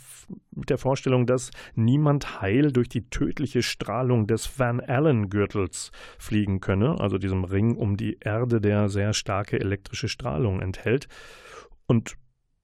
mit 0.51 0.69
der 0.69 0.77
Vorstellung, 0.77 1.25
dass 1.25 1.51
niemand 1.75 2.41
heil 2.41 2.73
durch 2.73 2.89
die 2.89 3.09
tödliche 3.09 3.63
Strahlung 3.63 4.27
des 4.27 4.59
Van 4.59 4.81
Allen-Gürtels 4.81 5.91
fliegen 6.19 6.59
könne, 6.59 6.99
also 6.99 7.17
diesem 7.17 7.45
Ring 7.45 7.77
um 7.77 7.95
die 7.95 8.17
Erde, 8.19 8.59
der 8.59 8.89
sehr 8.89 9.13
starke 9.13 9.57
elektrische 9.57 10.09
Strahlung 10.09 10.59
enthält. 10.59 11.07
Und 11.87 12.17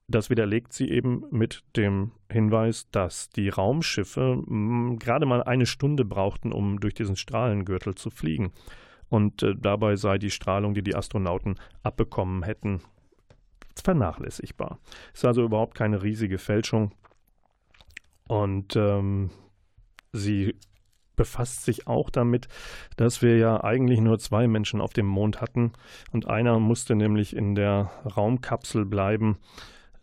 das 0.07 0.29
widerlegt 0.29 0.73
sie 0.73 0.89
eben 0.89 1.25
mit 1.31 1.63
dem 1.75 2.11
Hinweis, 2.31 2.89
dass 2.91 3.29
die 3.29 3.49
Raumschiffe 3.49 4.41
gerade 4.99 5.25
mal 5.25 5.43
eine 5.43 5.65
Stunde 5.65 6.05
brauchten, 6.05 6.53
um 6.53 6.79
durch 6.79 6.93
diesen 6.93 7.15
Strahlengürtel 7.15 7.95
zu 7.95 8.09
fliegen 8.09 8.53
und 9.09 9.43
äh, 9.43 9.55
dabei 9.55 9.95
sei 9.95 10.17
die 10.17 10.31
Strahlung, 10.31 10.73
die 10.73 10.83
die 10.83 10.95
Astronauten 10.95 11.55
abbekommen 11.83 12.43
hätten, 12.43 12.81
vernachlässigbar. 13.75 14.79
Ist 15.13 15.25
also 15.25 15.43
überhaupt 15.43 15.75
keine 15.75 16.03
riesige 16.03 16.37
Fälschung 16.37 16.91
und 18.27 18.75
ähm, 18.75 19.29
sie 20.11 20.55
befasst 21.15 21.63
sich 21.63 21.87
auch 21.87 22.09
damit, 22.09 22.47
dass 22.95 23.21
wir 23.21 23.37
ja 23.37 23.63
eigentlich 23.63 23.99
nur 23.99 24.19
zwei 24.19 24.47
Menschen 24.47 24.81
auf 24.81 24.93
dem 24.93 25.07
Mond 25.07 25.41
hatten 25.41 25.73
und 26.11 26.27
einer 26.27 26.59
musste 26.59 26.95
nämlich 26.95 27.35
in 27.35 27.55
der 27.55 27.89
Raumkapsel 28.15 28.85
bleiben. 28.85 29.37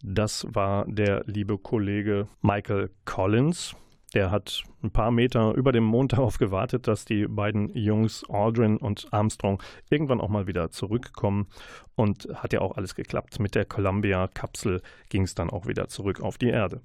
Das 0.06 0.46
war 0.50 0.84
der 0.86 1.24
liebe 1.24 1.56
Kollege 1.56 2.28
Michael 2.42 2.90
Collins. 3.06 3.74
Der 4.12 4.30
hat 4.30 4.62
ein 4.82 4.90
paar 4.90 5.10
Meter 5.10 5.54
über 5.54 5.72
dem 5.72 5.84
Mond 5.84 6.12
darauf 6.18 6.36
gewartet, 6.36 6.86
dass 6.86 7.06
die 7.06 7.26
beiden 7.26 7.70
Jungs 7.70 8.22
Aldrin 8.28 8.76
und 8.76 9.06
Armstrong 9.12 9.62
irgendwann 9.88 10.20
auch 10.20 10.28
mal 10.28 10.46
wieder 10.46 10.70
zurückkommen. 10.70 11.46
Und 11.94 12.28
hat 12.34 12.52
ja 12.52 12.60
auch 12.60 12.76
alles 12.76 12.94
geklappt. 12.94 13.40
Mit 13.40 13.54
der 13.54 13.64
Columbia-Kapsel 13.64 14.82
ging 15.08 15.22
es 15.22 15.34
dann 15.34 15.48
auch 15.48 15.66
wieder 15.66 15.88
zurück 15.88 16.20
auf 16.20 16.36
die 16.36 16.50
Erde. 16.50 16.82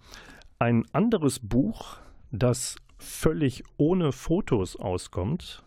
Ein 0.58 0.86
anderes 0.94 1.42
Buch, 1.42 1.98
das 2.32 2.78
völlig 2.98 3.66
ohne 3.76 4.14
Fotos 4.14 4.78
auskommt, 4.78 5.62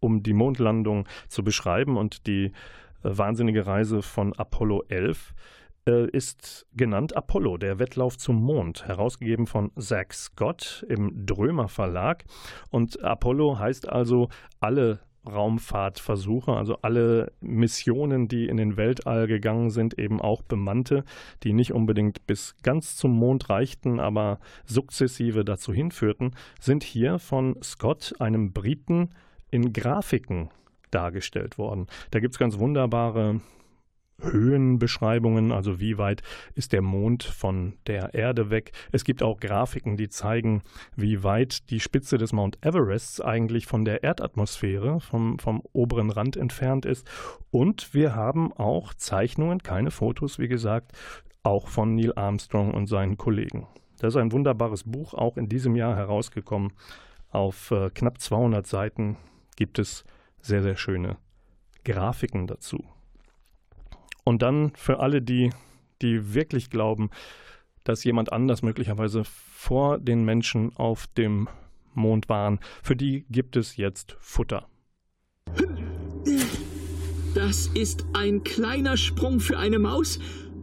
um 0.00 0.22
die 0.22 0.32
Mondlandung 0.32 1.06
zu 1.28 1.44
beschreiben 1.44 1.98
und 1.98 2.26
die 2.26 2.46
äh, 2.46 2.50
wahnsinnige 3.02 3.66
Reise 3.66 4.00
von 4.00 4.32
Apollo 4.32 4.84
11, 4.88 5.34
äh, 5.34 5.34
ist 5.90 6.66
genannt 6.74 7.16
Apollo, 7.16 7.58
der 7.58 7.78
Wettlauf 7.78 8.18
zum 8.18 8.36
Mond, 8.42 8.86
herausgegeben 8.86 9.46
von 9.46 9.70
Zach 9.76 10.12
Scott 10.12 10.84
im 10.88 11.26
Drömer 11.26 11.68
Verlag. 11.68 12.24
Und 12.70 13.02
Apollo 13.02 13.58
heißt 13.58 13.88
also 13.88 14.28
alle 14.60 15.00
Raumfahrtversuche, 15.26 16.52
also 16.52 16.78
alle 16.82 17.32
Missionen, 17.40 18.28
die 18.28 18.46
in 18.46 18.56
den 18.56 18.76
Weltall 18.76 19.26
gegangen 19.26 19.70
sind, 19.70 19.98
eben 19.98 20.20
auch 20.20 20.42
bemannte, 20.42 21.04
die 21.42 21.52
nicht 21.52 21.72
unbedingt 21.72 22.26
bis 22.26 22.56
ganz 22.62 22.96
zum 22.96 23.12
Mond 23.12 23.50
reichten, 23.50 24.00
aber 24.00 24.38
sukzessive 24.64 25.44
dazu 25.44 25.72
hinführten, 25.72 26.34
sind 26.60 26.82
hier 26.82 27.18
von 27.18 27.56
Scott, 27.62 28.14
einem 28.18 28.52
Briten, 28.52 29.10
in 29.50 29.72
Grafiken 29.72 30.50
dargestellt 30.90 31.58
worden. 31.58 31.86
Da 32.10 32.20
gibt 32.20 32.34
es 32.34 32.38
ganz 32.38 32.58
wunderbare 32.58 33.40
Höhenbeschreibungen, 34.20 35.52
also 35.52 35.80
wie 35.80 35.96
weit 35.98 36.22
ist 36.54 36.72
der 36.72 36.82
Mond 36.82 37.22
von 37.22 37.74
der 37.86 38.14
Erde 38.14 38.50
weg. 38.50 38.72
Es 38.90 39.04
gibt 39.04 39.22
auch 39.22 39.38
Grafiken, 39.38 39.96
die 39.96 40.08
zeigen, 40.08 40.62
wie 40.96 41.22
weit 41.22 41.70
die 41.70 41.80
Spitze 41.80 42.18
des 42.18 42.32
Mount 42.32 42.58
Everest 42.64 43.24
eigentlich 43.24 43.66
von 43.66 43.84
der 43.84 44.02
Erdatmosphäre, 44.02 45.00
vom, 45.00 45.38
vom 45.38 45.62
oberen 45.72 46.10
Rand 46.10 46.36
entfernt 46.36 46.84
ist. 46.84 47.08
Und 47.50 47.94
wir 47.94 48.14
haben 48.14 48.52
auch 48.52 48.92
Zeichnungen, 48.94 49.62
keine 49.62 49.90
Fotos, 49.90 50.38
wie 50.38 50.48
gesagt, 50.48 50.92
auch 51.42 51.68
von 51.68 51.94
Neil 51.94 52.12
Armstrong 52.16 52.74
und 52.74 52.88
seinen 52.88 53.16
Kollegen. 53.16 53.66
Das 53.98 54.14
ist 54.14 54.20
ein 54.20 54.32
wunderbares 54.32 54.84
Buch, 54.84 55.14
auch 55.14 55.36
in 55.36 55.48
diesem 55.48 55.76
Jahr 55.76 55.96
herausgekommen. 55.96 56.72
Auf 57.30 57.70
äh, 57.70 57.90
knapp 57.90 58.20
200 58.20 58.66
Seiten 58.66 59.16
gibt 59.56 59.78
es 59.78 60.04
sehr, 60.40 60.62
sehr 60.62 60.76
schöne 60.76 61.16
Grafiken 61.84 62.46
dazu. 62.46 62.84
Und 64.28 64.42
dann 64.42 64.72
für 64.74 65.00
alle, 65.00 65.22
die, 65.22 65.48
die 66.02 66.34
wirklich 66.34 66.68
glauben, 66.68 67.08
dass 67.82 68.04
jemand 68.04 68.30
anders 68.30 68.60
möglicherweise 68.60 69.22
vor 69.24 69.96
den 69.96 70.22
Menschen 70.22 70.76
auf 70.76 71.06
dem 71.06 71.48
Mond 71.94 72.28
waren, 72.28 72.60
für 72.82 72.94
die 72.94 73.24
gibt 73.30 73.56
es 73.56 73.78
jetzt 73.78 74.18
Futter. 74.20 74.68
Das 77.34 77.68
ist 77.68 78.04
ein 78.12 78.44
kleiner 78.44 78.98
Sprung 78.98 79.40
für 79.40 79.58
eine 79.58 79.78
Maus, 79.78 80.18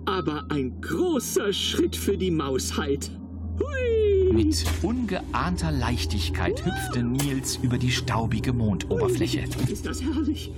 aber 0.05 0.45
ein 0.49 0.80
großer 0.80 1.51
Schritt 1.51 1.95
für 1.95 2.20
die 2.20 2.30
Mausheit. 2.30 3.09
Hui! 3.57 4.32
Mit 4.32 4.63
ungeahnter 4.84 5.72
Leichtigkeit 5.72 6.63
hüpfte 6.63 7.01
Nils 7.01 7.55
über 7.63 7.80
die 7.80 7.89
staubige 7.89 8.53
Mondoberfläche. 8.53 9.45
Ist 9.72 9.88
das 9.88 10.03
herrlich? 10.03 10.51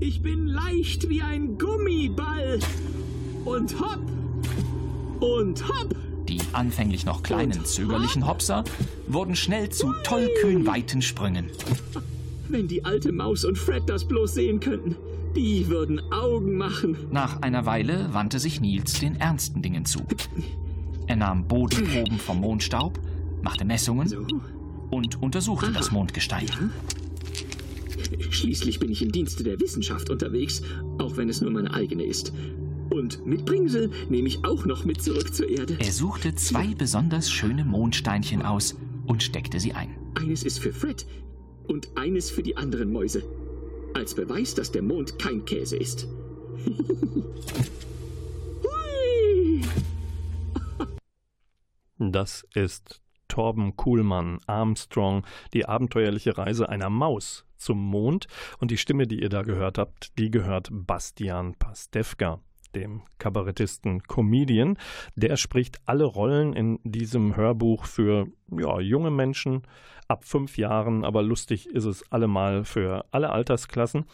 Ich 0.00 0.22
bin 0.22 0.46
leicht 0.46 1.08
wie 1.08 1.22
ein 1.22 1.58
Gummiball. 1.58 2.60
Und 3.44 3.80
hopp. 3.80 4.00
Und 5.20 5.68
hopp. 5.68 5.94
Die 6.28 6.40
anfänglich 6.52 7.04
noch 7.04 7.22
kleinen, 7.22 7.64
zögerlichen 7.64 8.26
Hopser 8.26 8.64
wurden 9.08 9.34
schnell 9.34 9.70
zu 9.70 9.92
tollkühn 10.04 10.66
weiten 10.66 11.02
Sprüngen. 11.02 11.50
Wenn 12.48 12.68
die 12.68 12.84
alte 12.84 13.12
Maus 13.12 13.44
und 13.44 13.58
Fred 13.58 13.82
das 13.86 14.04
bloß 14.06 14.34
sehen 14.34 14.60
könnten, 14.60 14.96
die 15.34 15.68
würden 15.68 16.00
Augen 16.12 16.56
machen. 16.56 16.96
Nach 17.10 17.42
einer 17.42 17.66
Weile 17.66 18.12
wandte 18.12 18.38
sich 18.38 18.60
Nils 18.60 19.00
den 19.00 19.16
ernsten 19.16 19.62
Dingen 19.62 19.84
zu. 19.84 20.00
Er 21.06 21.16
nahm 21.16 21.48
Bodenproben 21.48 22.18
vom 22.18 22.40
Mondstaub, 22.40 22.98
machte 23.42 23.64
Messungen 23.64 24.08
So. 24.08 24.26
und 24.90 25.20
untersuchte 25.22 25.72
das 25.72 25.90
Mondgestein. 25.90 26.70
Schließlich 28.30 28.78
bin 28.78 28.90
ich 28.90 29.02
im 29.02 29.12
Dienste 29.12 29.44
der 29.44 29.60
Wissenschaft 29.60 30.10
unterwegs, 30.10 30.62
auch 30.98 31.16
wenn 31.16 31.28
es 31.28 31.40
nur 31.40 31.50
meine 31.50 31.72
eigene 31.72 32.04
ist. 32.04 32.32
Und 32.90 33.26
mit 33.26 33.44
Bringsel 33.44 33.90
nehme 34.08 34.28
ich 34.28 34.44
auch 34.44 34.64
noch 34.64 34.84
mit 34.84 35.02
zurück 35.02 35.34
zur 35.34 35.48
Erde. 35.48 35.76
Er 35.78 35.92
suchte 35.92 36.34
zwei 36.34 36.74
besonders 36.74 37.30
schöne 37.30 37.64
Mondsteinchen 37.64 38.42
aus 38.42 38.76
und 39.06 39.22
steckte 39.22 39.60
sie 39.60 39.72
ein. 39.72 39.96
Eines 40.14 40.42
ist 40.42 40.58
für 40.58 40.72
Fred 40.72 41.06
und 41.66 41.88
eines 41.96 42.30
für 42.30 42.42
die 42.42 42.56
anderen 42.56 42.92
Mäuse. 42.92 43.22
Als 43.94 44.14
Beweis, 44.14 44.54
dass 44.54 44.72
der 44.72 44.82
Mond 44.82 45.18
kein 45.18 45.44
Käse 45.44 45.76
ist. 45.76 46.06
Hui! 48.62 49.62
Das 51.98 52.46
ist 52.54 53.00
Torben 53.28 53.76
Kuhlmann, 53.76 54.38
Armstrong, 54.46 55.24
die 55.52 55.66
abenteuerliche 55.66 56.38
Reise 56.38 56.68
einer 56.68 56.90
Maus 56.90 57.44
zum 57.58 57.78
Mond. 57.78 58.26
Und 58.58 58.70
die 58.70 58.78
Stimme, 58.78 59.06
die 59.06 59.20
ihr 59.20 59.28
da 59.28 59.42
gehört 59.42 59.78
habt, 59.78 60.18
die 60.18 60.30
gehört 60.30 60.68
Bastian 60.70 61.54
Pastewka 61.54 62.40
dem 62.74 63.02
Kabarettisten 63.18 64.02
Comedian. 64.02 64.76
Der 65.16 65.36
spricht 65.36 65.80
alle 65.86 66.04
Rollen 66.04 66.52
in 66.52 66.78
diesem 66.84 67.36
Hörbuch 67.36 67.86
für 67.86 68.26
ja, 68.50 68.80
junge 68.80 69.10
Menschen 69.10 69.62
ab 70.06 70.24
fünf 70.24 70.56
Jahren, 70.56 71.04
aber 71.04 71.22
lustig 71.22 71.66
ist 71.68 71.84
es 71.84 72.10
allemal 72.10 72.64
für 72.64 73.04
alle 73.10 73.30
Altersklassen. 73.30 74.04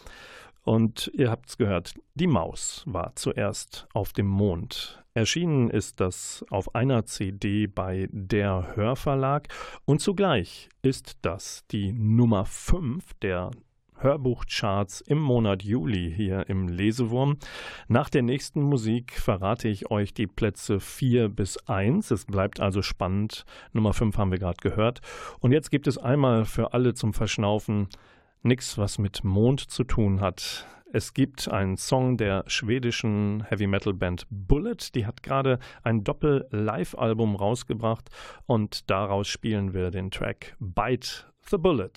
Und 0.63 1.11
ihr 1.15 1.31
habt 1.31 1.51
es 1.51 1.59
gehört, 1.59 1.95
die 2.15 2.27
Maus 2.27 2.83
war 2.87 3.15
zuerst 3.17 3.87
auf 3.93 4.13
dem 4.13 4.27
Mond. 4.27 5.04
Erschienen 5.17 5.71
ist 5.71 6.01
das 6.01 6.45
auf 6.51 6.75
einer 6.75 7.07
CD 7.07 7.69
bei 7.69 8.09
der 8.11 8.73
Hörverlag 8.75 9.47
und 9.85 10.01
zugleich 10.01 10.69
ist 10.83 11.19
das 11.23 11.65
die 11.71 11.93
Nummer 11.93 12.45
5 12.45 13.15
der 13.23 13.53
Hörbuchcharts 13.97 15.03
im 15.03 15.21
Monat 15.21 15.63
Juli 15.63 16.13
hier 16.13 16.49
im 16.49 16.67
Lesewurm. 16.67 17.37
Nach 17.87 18.11
der 18.11 18.23
nächsten 18.23 18.61
Musik 18.61 19.13
verrate 19.13 19.69
ich 19.69 19.89
euch 19.89 20.15
die 20.15 20.27
Plätze 20.27 20.81
4 20.81 21.29
bis 21.29 21.59
1. 21.69 22.11
Es 22.11 22.25
bleibt 22.25 22.59
also 22.59 22.83
spannend. 22.83 23.45
Nummer 23.73 23.93
5 23.93 24.19
haben 24.19 24.33
wir 24.33 24.41
gerade 24.41 24.61
gehört. 24.61 25.01
Und 25.39 25.53
jetzt 25.53 25.71
gibt 25.71 25.87
es 25.87 25.97
einmal 25.97 26.45
für 26.45 26.73
alle 26.73 26.93
zum 26.95 27.15
Verschnaufen 27.15 27.87
nichts, 28.43 28.79
was 28.79 28.99
mit 28.99 29.23
Mond 29.23 29.61
zu 29.61 29.85
tun 29.85 30.21
hat. 30.21 30.67
Es 30.97 31.13
gibt 31.13 31.49
einen 31.49 31.77
Song 31.77 32.19
der 32.19 32.45
schwedischen 32.47 33.43
Heavy 33.49 33.67
Metal 33.67 33.93
Band 33.93 34.29
Bullet, 34.31 34.77
die 34.95 35.07
hat 35.07 35.25
gerade 35.25 35.59
ein 35.83 36.05
Doppel-Live-Album 36.05 37.35
rausgebracht 37.35 38.11
und 38.47 38.89
daraus 38.89 39.27
spielen 39.27 39.75
wir 39.75 39.91
den 39.91 40.13
Track 40.13 40.55
Bite 40.61 41.25
the 41.51 41.57
Bullet. 41.57 41.91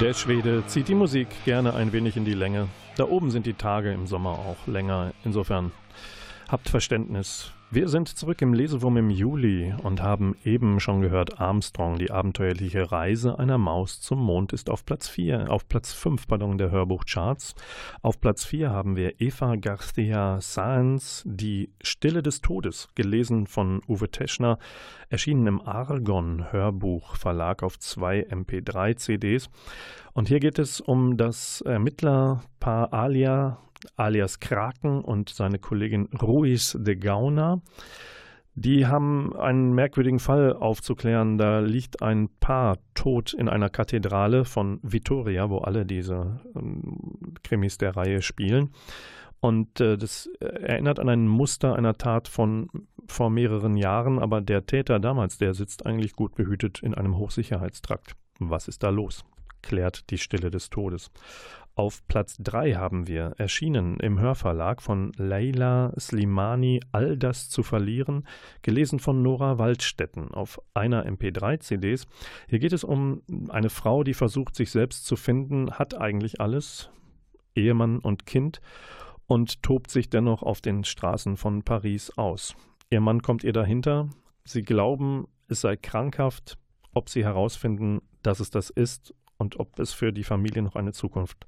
Der 0.00 0.12
Schwede 0.12 0.62
zieht 0.66 0.88
die 0.88 0.94
Musik 0.94 1.26
gerne 1.46 1.72
ein 1.72 1.90
wenig 1.90 2.18
in 2.18 2.26
die 2.26 2.34
Länge. 2.34 2.68
Da 2.98 3.04
oben 3.04 3.30
sind 3.30 3.46
die 3.46 3.54
Tage 3.54 3.92
im 3.92 4.06
Sommer 4.06 4.32
auch 4.32 4.66
länger. 4.66 5.12
Insofern 5.24 5.72
habt 6.48 6.68
Verständnis. 6.68 7.52
Wir 7.68 7.88
sind 7.88 8.08
zurück 8.08 8.42
im 8.42 8.54
Lesewurm 8.54 8.96
im 8.96 9.10
Juli 9.10 9.74
und 9.82 10.00
haben 10.00 10.36
eben 10.44 10.78
schon 10.78 11.00
gehört, 11.00 11.40
Armstrong, 11.40 11.98
die 11.98 12.12
abenteuerliche 12.12 12.92
Reise 12.92 13.40
einer 13.40 13.58
Maus 13.58 14.00
zum 14.00 14.20
Mond 14.20 14.52
ist 14.52 14.70
auf 14.70 14.86
Platz 14.86 15.08
4, 15.08 15.50
auf 15.50 15.66
Platz 15.66 15.92
5, 15.92 16.28
pardon, 16.28 16.58
der 16.58 16.70
Hörbuchcharts. 16.70 17.56
Auf 18.02 18.20
Platz 18.20 18.44
4 18.44 18.70
haben 18.70 18.94
wir 18.94 19.20
Eva 19.20 19.56
Garcia 19.56 20.38
Sáenz, 20.38 21.22
Die 21.24 21.70
Stille 21.82 22.22
des 22.22 22.40
Todes, 22.40 22.88
gelesen 22.94 23.48
von 23.48 23.82
Uwe 23.88 24.12
Teschner, 24.12 24.58
erschienen 25.08 25.48
im 25.48 25.60
Argon 25.60 26.52
Hörbuchverlag 26.52 27.64
auf 27.64 27.80
zwei 27.80 28.20
MP3 28.30 28.96
CDs. 28.96 29.50
Und 30.12 30.28
hier 30.28 30.38
geht 30.38 30.60
es 30.60 30.80
um 30.80 31.16
das 31.16 31.62
Ermittlerpaar 31.62 32.92
Alia 32.92 33.58
alias 33.96 34.40
Kraken 34.40 35.00
und 35.00 35.30
seine 35.30 35.58
Kollegin 35.58 36.08
Ruiz 36.20 36.76
de 36.78 36.96
Gauna. 36.96 37.60
Die 38.58 38.86
haben 38.86 39.36
einen 39.36 39.74
merkwürdigen 39.74 40.18
Fall 40.18 40.54
aufzuklären. 40.54 41.36
Da 41.36 41.60
liegt 41.60 42.00
ein 42.00 42.30
Paar 42.40 42.78
tot 42.94 43.34
in 43.34 43.50
einer 43.50 43.68
Kathedrale 43.68 44.46
von 44.46 44.80
Vitoria, 44.82 45.50
wo 45.50 45.58
alle 45.58 45.84
diese 45.84 46.40
ähm, 46.54 47.34
Krimis 47.42 47.76
der 47.76 47.96
Reihe 47.96 48.22
spielen. 48.22 48.70
Und 49.40 49.80
äh, 49.80 49.98
das 49.98 50.30
erinnert 50.40 50.98
an 50.98 51.10
ein 51.10 51.28
Muster 51.28 51.76
einer 51.76 51.98
Tat 51.98 52.28
von 52.28 52.68
vor 53.06 53.28
mehreren 53.28 53.76
Jahren, 53.76 54.18
aber 54.18 54.40
der 54.40 54.64
Täter 54.64 54.98
damals, 54.98 55.36
der 55.36 55.52
sitzt 55.52 55.84
eigentlich 55.84 56.14
gut 56.14 56.34
behütet 56.34 56.82
in 56.82 56.94
einem 56.94 57.18
Hochsicherheitstrakt. 57.18 58.16
Was 58.38 58.68
ist 58.68 58.82
da 58.82 58.88
los? 58.88 59.24
Klärt 59.66 60.10
die 60.10 60.18
Stille 60.18 60.50
des 60.50 60.70
Todes. 60.70 61.10
Auf 61.74 62.06
Platz 62.06 62.36
3 62.38 62.74
haben 62.74 63.08
wir 63.08 63.34
erschienen 63.36 63.98
im 63.98 64.18
Hörverlag 64.18 64.80
von 64.80 65.12
Leila 65.16 65.92
Slimani 65.98 66.80
All 66.92 67.18
das 67.18 67.50
zu 67.50 67.64
verlieren, 67.64 68.26
gelesen 68.62 69.00
von 69.00 69.22
Nora 69.22 69.58
Waldstetten 69.58 70.32
auf 70.32 70.58
einer 70.72 71.04
MP3-CDs. 71.04 72.06
Hier 72.48 72.60
geht 72.60 72.72
es 72.72 72.84
um 72.84 73.22
eine 73.48 73.68
Frau, 73.68 74.04
die 74.04 74.14
versucht, 74.14 74.54
sich 74.54 74.70
selbst 74.70 75.04
zu 75.04 75.16
finden, 75.16 75.72
hat 75.72 75.94
eigentlich 75.94 76.40
alles, 76.40 76.88
Ehemann 77.56 77.98
und 77.98 78.24
Kind, 78.24 78.60
und 79.26 79.62
tobt 79.64 79.90
sich 79.90 80.08
dennoch 80.08 80.44
auf 80.44 80.60
den 80.60 80.84
Straßen 80.84 81.36
von 81.36 81.64
Paris 81.64 82.10
aus. 82.16 82.54
Ihr 82.88 83.00
Mann 83.00 83.20
kommt 83.20 83.42
ihr 83.42 83.52
dahinter, 83.52 84.08
sie 84.44 84.62
glauben, 84.62 85.26
es 85.48 85.60
sei 85.60 85.76
krankhaft, 85.76 86.56
ob 86.94 87.10
sie 87.10 87.24
herausfinden, 87.24 88.00
dass 88.22 88.40
es 88.40 88.50
das 88.50 88.70
ist 88.70 89.12
und 89.38 89.58
ob 89.58 89.78
es 89.78 89.92
für 89.92 90.12
die 90.12 90.24
Familie 90.24 90.62
noch 90.62 90.76
eine 90.76 90.92
Zukunft 90.92 91.46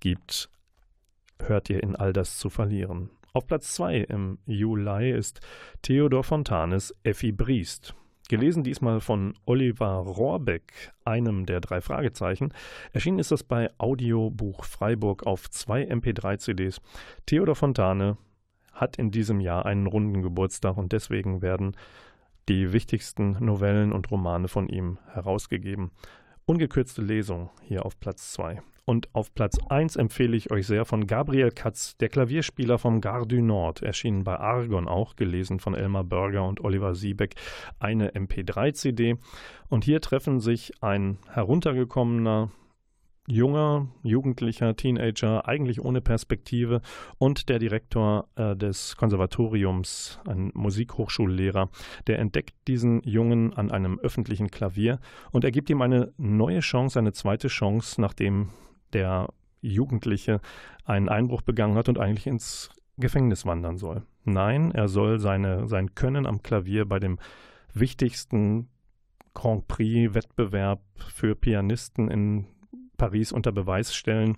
gibt, 0.00 0.50
hört 1.40 1.70
ihr 1.70 1.82
in 1.82 1.96
all 1.96 2.12
das 2.12 2.38
zu 2.38 2.50
verlieren. 2.50 3.10
Auf 3.32 3.46
Platz 3.46 3.74
2 3.74 3.98
im 3.98 4.38
Juli 4.46 5.10
ist 5.10 5.40
Theodor 5.82 6.24
Fontanes 6.24 6.94
Effi 7.02 7.32
Briest. 7.32 7.94
Gelesen 8.28 8.64
diesmal 8.64 9.00
von 9.00 9.34
Oliver 9.44 9.98
Rohrbeck, 9.98 10.92
einem 11.04 11.46
der 11.46 11.60
drei 11.60 11.80
Fragezeichen. 11.80 12.52
Erschienen 12.92 13.20
ist 13.20 13.30
das 13.30 13.44
bei 13.44 13.70
Audiobuch 13.78 14.64
Freiburg 14.64 15.26
auf 15.26 15.48
zwei 15.50 15.82
MP3-CDs. 15.82 16.80
Theodor 17.26 17.54
Fontane 17.54 18.16
hat 18.72 18.96
in 18.96 19.10
diesem 19.12 19.40
Jahr 19.40 19.64
einen 19.64 19.86
runden 19.86 20.22
Geburtstag 20.22 20.76
und 20.76 20.92
deswegen 20.92 21.40
werden 21.40 21.76
die 22.48 22.72
wichtigsten 22.72 23.36
Novellen 23.44 23.92
und 23.92 24.10
Romane 24.10 24.48
von 24.48 24.68
ihm 24.68 24.98
herausgegeben. 25.12 25.90
Ungekürzte 26.48 27.02
Lesung 27.02 27.50
hier 27.64 27.84
auf 27.84 27.98
Platz 27.98 28.32
2. 28.34 28.62
Und 28.84 29.12
auf 29.16 29.34
Platz 29.34 29.58
1 29.68 29.96
empfehle 29.96 30.36
ich 30.36 30.52
euch 30.52 30.68
sehr 30.68 30.84
von 30.84 31.08
Gabriel 31.08 31.50
Katz, 31.50 31.96
der 31.96 32.08
Klavierspieler 32.08 32.78
vom 32.78 33.00
Gare 33.00 33.26
du 33.26 33.42
Nord, 33.42 33.82
erschienen 33.82 34.22
bei 34.22 34.38
Argon 34.38 34.86
auch, 34.86 35.16
gelesen 35.16 35.58
von 35.58 35.74
Elmar 35.74 36.04
Berger 36.04 36.46
und 36.46 36.60
Oliver 36.60 36.94
Siebeck, 36.94 37.34
eine 37.80 38.12
MP3-CD. 38.12 39.16
Und 39.68 39.82
hier 39.82 40.00
treffen 40.00 40.38
sich 40.38 40.70
ein 40.84 41.18
heruntergekommener 41.28 42.52
junger, 43.26 43.88
jugendlicher 44.02 44.76
Teenager, 44.76 45.46
eigentlich 45.46 45.80
ohne 45.80 46.00
Perspektive, 46.00 46.80
und 47.18 47.48
der 47.48 47.58
Direktor 47.58 48.28
äh, 48.36 48.56
des 48.56 48.96
Konservatoriums, 48.96 50.20
ein 50.26 50.50
Musikhochschullehrer, 50.54 51.70
der 52.06 52.18
entdeckt 52.18 52.54
diesen 52.68 53.02
Jungen 53.02 53.52
an 53.54 53.70
einem 53.70 53.98
öffentlichen 53.98 54.50
Klavier 54.50 55.00
und 55.32 55.44
er 55.44 55.50
gibt 55.50 55.70
ihm 55.70 55.82
eine 55.82 56.12
neue 56.16 56.60
Chance, 56.60 56.98
eine 56.98 57.12
zweite 57.12 57.48
Chance, 57.48 58.00
nachdem 58.00 58.50
der 58.92 59.28
Jugendliche 59.60 60.40
einen 60.84 61.08
Einbruch 61.08 61.42
begangen 61.42 61.76
hat 61.76 61.88
und 61.88 61.98
eigentlich 61.98 62.26
ins 62.26 62.70
Gefängnis 62.98 63.44
wandern 63.44 63.76
soll. 63.76 64.02
Nein, 64.24 64.70
er 64.72 64.88
soll 64.88 65.18
seine, 65.18 65.68
sein 65.68 65.94
Können 65.94 66.26
am 66.26 66.42
Klavier 66.42 66.86
bei 66.86 66.98
dem 66.98 67.18
wichtigsten 67.74 68.68
Grand 69.34 69.68
Prix-Wettbewerb 69.68 70.80
für 70.96 71.34
Pianisten 71.34 72.08
in 72.08 72.46
Paris 72.96 73.32
unter 73.32 73.52
Beweis 73.52 73.94
stellen. 73.94 74.36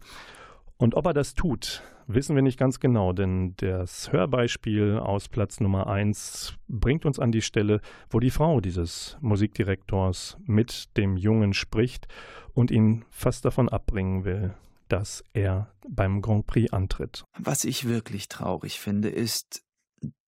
Und 0.76 0.94
ob 0.94 1.06
er 1.06 1.12
das 1.12 1.34
tut, 1.34 1.82
wissen 2.06 2.34
wir 2.34 2.42
nicht 2.42 2.58
ganz 2.58 2.80
genau, 2.80 3.12
denn 3.12 3.54
das 3.56 4.12
Hörbeispiel 4.12 4.98
aus 4.98 5.28
Platz 5.28 5.60
Nummer 5.60 5.86
1 5.86 6.54
bringt 6.68 7.04
uns 7.04 7.18
an 7.18 7.32
die 7.32 7.42
Stelle, 7.42 7.80
wo 8.10 8.20
die 8.20 8.30
Frau 8.30 8.60
dieses 8.60 9.16
Musikdirektors 9.20 10.38
mit 10.44 10.96
dem 10.96 11.16
Jungen 11.16 11.52
spricht 11.52 12.08
und 12.54 12.70
ihn 12.70 13.04
fast 13.10 13.44
davon 13.44 13.68
abbringen 13.68 14.24
will, 14.24 14.54
dass 14.88 15.22
er 15.32 15.72
beim 15.88 16.22
Grand 16.22 16.46
Prix 16.46 16.72
antritt. 16.72 17.24
Was 17.38 17.64
ich 17.64 17.86
wirklich 17.86 18.28
traurig 18.28 18.80
finde, 18.80 19.10
ist, 19.10 19.62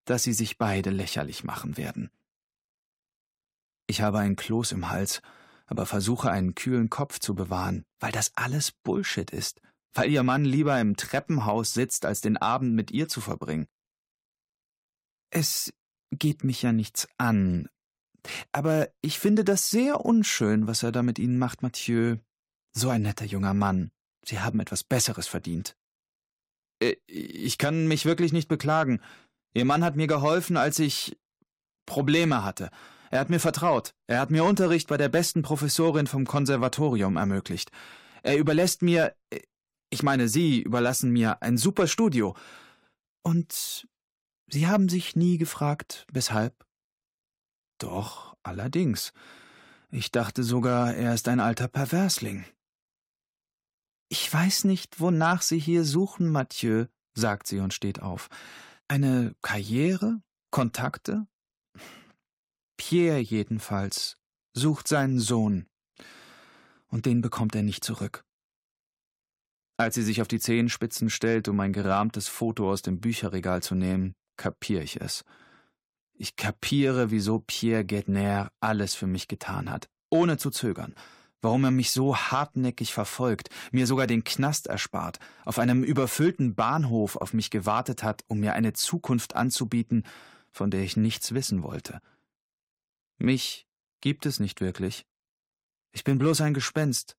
dass 0.05 0.25
sie 0.25 0.33
sich 0.33 0.59
beide 0.59 0.91
lächerlich 0.91 1.45
machen 1.45 1.77
werden. 1.77 2.11
Ich 3.87 4.03
habe 4.03 4.19
ein 4.19 4.37
Kloß 4.37 4.73
im 4.73 4.91
Hals 4.91 5.23
aber 5.71 5.87
versuche 5.87 6.31
einen 6.31 6.55
kühlen 6.55 6.91
Kopf 6.91 7.21
zu 7.21 7.35
bewahren, 7.35 7.85
weil 8.01 8.13
das 8.13 8.33
alles 8.37 8.73
Bullshit 8.73 9.31
ist, 9.31 9.63
weil 9.95 10.11
ihr 10.11 10.23
Mann 10.23 10.45
lieber 10.45 10.79
im 10.81 10.97
Treppenhaus 10.97 11.73
sitzt, 11.73 12.05
als 12.05 12.21
den 12.21 12.37
Abend 12.37 12.75
mit 12.75 12.91
ihr 12.91 13.09
zu 13.09 13.21
verbringen. 13.21 13.67
Es 15.31 15.73
geht 16.11 16.45
mich 16.45 16.63
ja 16.63 16.73
nichts 16.73 17.09
an, 17.17 17.69
aber 18.53 18.91
ich 19.01 19.19
finde 19.19 19.45
das 19.45 19.71
sehr 19.71 20.05
unschön, 20.05 20.67
was 20.67 20.83
er 20.83 20.93
da 20.93 21.03
mit 21.03 21.19
Ihnen 21.19 21.39
macht, 21.39 21.63
Mathieu. 21.63 22.17
So 22.73 22.89
ein 22.91 23.03
netter 23.03 23.25
junger 23.25 23.55
Mann. 23.55 23.91
Sie 24.25 24.41
haben 24.41 24.61
etwas 24.61 24.85
Besseres 24.85 25.27
verdient. 25.27 25.77
Äh, 26.83 26.97
ich 27.07 27.59
kann 27.59 27.89
mich 27.89 28.05
wirklich 28.05 28.33
nicht 28.33 28.49
beklagen. 28.49 29.01
Ihr 29.55 29.65
Mann 29.65 29.85
hat 29.85 29.97
mir 29.97 30.07
geholfen, 30.07 30.57
als 30.57 30.79
ich 30.79 31.17
Probleme 31.87 32.45
hatte. 32.45 32.71
Er 33.11 33.21
hat 33.21 33.31
mir 33.31 33.41
vertraut. 33.41 33.95
Er 34.07 34.21
hat 34.21 34.31
mir 34.31 34.45
Unterricht 34.45 34.89
bei 34.89 34.97
der 34.97 35.09
besten 35.09 35.43
Professorin 35.43 36.07
vom 36.07 36.27
Konservatorium 36.27 37.17
ermöglicht. 37.17 37.71
Er 38.23 38.39
überlässt 38.39 38.83
mir, 38.83 39.15
ich 39.91 40.03
meine, 40.03 40.29
Sie 40.29 40.63
überlassen 40.63 41.11
mir 41.11 41.43
ein 41.43 41.59
super 41.59 41.87
Studio. 41.87 42.37
Und 43.23 43.89
Sie 44.47 44.67
haben 44.67 44.89
sich 44.89 45.17
nie 45.17 45.39
gefragt, 45.39 46.07
weshalb? 46.13 46.55
Doch, 47.79 48.37
allerdings. 48.43 49.13
Ich 49.91 50.13
dachte 50.13 50.45
sogar, 50.45 50.95
er 50.95 51.15
ist 51.15 51.27
ein 51.29 51.41
alter 51.41 51.67
Perversling. 51.67 52.45
Ich 54.09 54.33
weiß 54.33 54.65
nicht, 54.65 55.01
wonach 55.01 55.43
Sie 55.43 55.59
hier 55.59 55.85
suchen, 55.85 56.31
Mathieu, 56.31 56.87
sagt 57.15 57.47
sie 57.47 57.61
und 57.61 57.75
steht 57.75 58.03
auf. 58.03 58.29
Eine 58.89 59.35
Karriere? 59.43 60.23
Kontakte? 60.51 61.27
Pierre 62.81 63.19
jedenfalls 63.19 64.17
sucht 64.55 64.89
seinen 64.89 65.19
Sohn, 65.19 65.67
und 66.89 67.05
den 67.05 67.21
bekommt 67.21 67.55
er 67.55 67.63
nicht 67.63 67.85
zurück. 67.85 68.25
Als 69.77 69.97
sie 69.97 70.03
sich 70.03 70.23
auf 70.23 70.29
die 70.29 70.41
Zehenspitzen 70.41 71.11
stellt, 71.11 71.49
um 71.49 71.61
ein 71.61 71.75
gerahmtes 71.75 72.27
Foto 72.27 72.71
aus 72.71 72.81
dem 72.81 72.99
Bücherregal 72.99 73.63
zu 73.63 73.75
nehmen, 73.75 74.15
kapiere 74.39 74.83
ich 74.83 74.99
es. 74.99 75.27
Ich 76.15 76.37
kapiere, 76.37 77.11
wieso 77.11 77.41
Pierre 77.41 77.85
Gedner 77.85 78.51
alles 78.61 78.95
für 78.95 79.07
mich 79.07 79.29
getan 79.29 79.69
hat, 79.69 79.91
ohne 80.09 80.39
zu 80.39 80.49
zögern, 80.49 80.95
warum 81.43 81.65
er 81.65 81.71
mich 81.71 81.91
so 81.91 82.17
hartnäckig 82.17 82.95
verfolgt, 82.95 83.51
mir 83.73 83.87
sogar 83.87 84.07
den 84.07 84.25
Knast 84.25 84.69
erspart, 84.69 85.19
auf 85.45 85.59
einem 85.59 85.85
überfüllten 85.85 86.55
Bahnhof 86.55 87.17
auf 87.17 87.35
mich 87.35 87.51
gewartet 87.51 88.03
hat, 88.03 88.25
um 88.27 88.41
mir 88.41 88.55
eine 88.55 88.73
Zukunft 88.73 89.37
anzubieten, 89.37 90.05
von 90.51 90.71
der 90.71 90.81
ich 90.81 90.97
nichts 90.97 91.35
wissen 91.35 91.63
wollte. 91.63 92.01
Mich 93.23 93.69
gibt 94.01 94.25
es 94.25 94.41
nicht 94.41 94.63
wirklich. 94.63 95.07
Ich 95.93 96.05
bin 96.05 96.19
bloß 96.19 96.41
ein 96.41 96.55
Gespenst. 96.55 97.19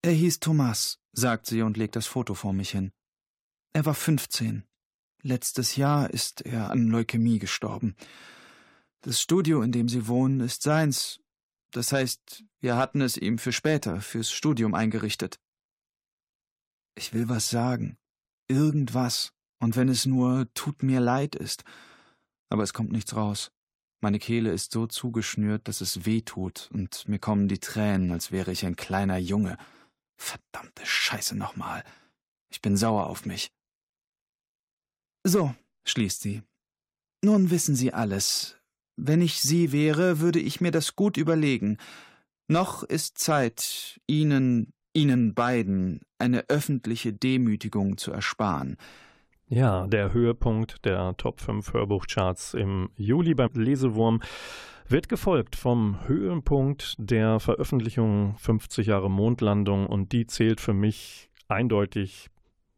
Er 0.00 0.12
hieß 0.12 0.40
Thomas, 0.40 0.98
sagt 1.12 1.46
sie 1.46 1.60
und 1.60 1.76
legt 1.76 1.96
das 1.96 2.06
Foto 2.06 2.32
vor 2.32 2.54
mich 2.54 2.70
hin. 2.70 2.90
Er 3.74 3.84
war 3.84 3.94
fünfzehn. 3.94 4.64
Letztes 5.22 5.76
Jahr 5.76 6.08
ist 6.10 6.46
er 6.46 6.70
an 6.70 6.88
Leukämie 6.88 7.38
gestorben. 7.38 7.94
Das 9.02 9.20
Studio, 9.20 9.60
in 9.60 9.70
dem 9.70 9.88
sie 9.90 10.08
wohnen, 10.08 10.40
ist 10.40 10.62
seins. 10.62 11.20
Das 11.70 11.92
heißt, 11.92 12.44
wir 12.60 12.76
hatten 12.76 13.02
es 13.02 13.18
ihm 13.18 13.36
für 13.36 13.52
später, 13.52 14.00
fürs 14.00 14.30
Studium 14.30 14.72
eingerichtet. 14.72 15.38
Ich 16.94 17.12
will 17.12 17.28
was 17.28 17.50
sagen. 17.50 17.98
Irgendwas. 18.48 19.34
Und 19.58 19.76
wenn 19.76 19.90
es 19.90 20.06
nur 20.06 20.48
tut 20.54 20.82
mir 20.82 21.00
leid 21.00 21.34
ist. 21.34 21.64
Aber 22.48 22.62
es 22.62 22.72
kommt 22.72 22.92
nichts 22.92 23.14
raus. 23.14 23.52
Meine 24.00 24.18
Kehle 24.20 24.52
ist 24.52 24.72
so 24.72 24.86
zugeschnürt, 24.86 25.66
dass 25.66 25.80
es 25.80 26.04
weh 26.04 26.20
tut, 26.20 26.70
und 26.72 27.08
mir 27.08 27.18
kommen 27.18 27.48
die 27.48 27.58
Tränen, 27.58 28.12
als 28.12 28.30
wäre 28.30 28.52
ich 28.52 28.64
ein 28.64 28.76
kleiner 28.76 29.18
Junge. 29.18 29.56
Verdammte 30.16 30.84
Scheiße 30.84 31.36
nochmal. 31.36 31.84
Ich 32.50 32.62
bin 32.62 32.76
sauer 32.76 33.08
auf 33.08 33.26
mich. 33.26 33.50
So, 35.24 35.54
schließt 35.84 36.20
sie. 36.20 36.42
Nun 37.24 37.50
wissen 37.50 37.74
Sie 37.74 37.92
alles. 37.92 38.56
Wenn 38.96 39.20
ich 39.20 39.40
Sie 39.40 39.72
wäre, 39.72 40.20
würde 40.20 40.38
ich 40.38 40.60
mir 40.60 40.70
das 40.70 40.94
gut 40.94 41.16
überlegen. 41.16 41.78
Noch 42.48 42.82
ist 42.84 43.18
Zeit, 43.18 44.00
Ihnen, 44.06 44.72
Ihnen 44.92 45.34
beiden, 45.34 46.00
eine 46.18 46.48
öffentliche 46.48 47.12
Demütigung 47.12 47.98
zu 47.98 48.12
ersparen. 48.12 48.76
Ja, 49.50 49.86
der 49.86 50.12
Höhepunkt 50.12 50.84
der 50.84 51.16
Top 51.16 51.40
5 51.40 51.72
Hörbuchcharts 51.72 52.52
im 52.52 52.90
Juli 52.96 53.32
beim 53.32 53.48
Lesewurm 53.54 54.20
wird 54.86 55.08
gefolgt 55.08 55.56
vom 55.56 56.06
Höhepunkt 56.06 56.96
der 56.98 57.40
Veröffentlichung 57.40 58.36
50 58.36 58.88
Jahre 58.88 59.10
Mondlandung 59.10 59.86
und 59.86 60.12
die 60.12 60.26
zählt 60.26 60.60
für 60.60 60.74
mich 60.74 61.30
eindeutig 61.48 62.28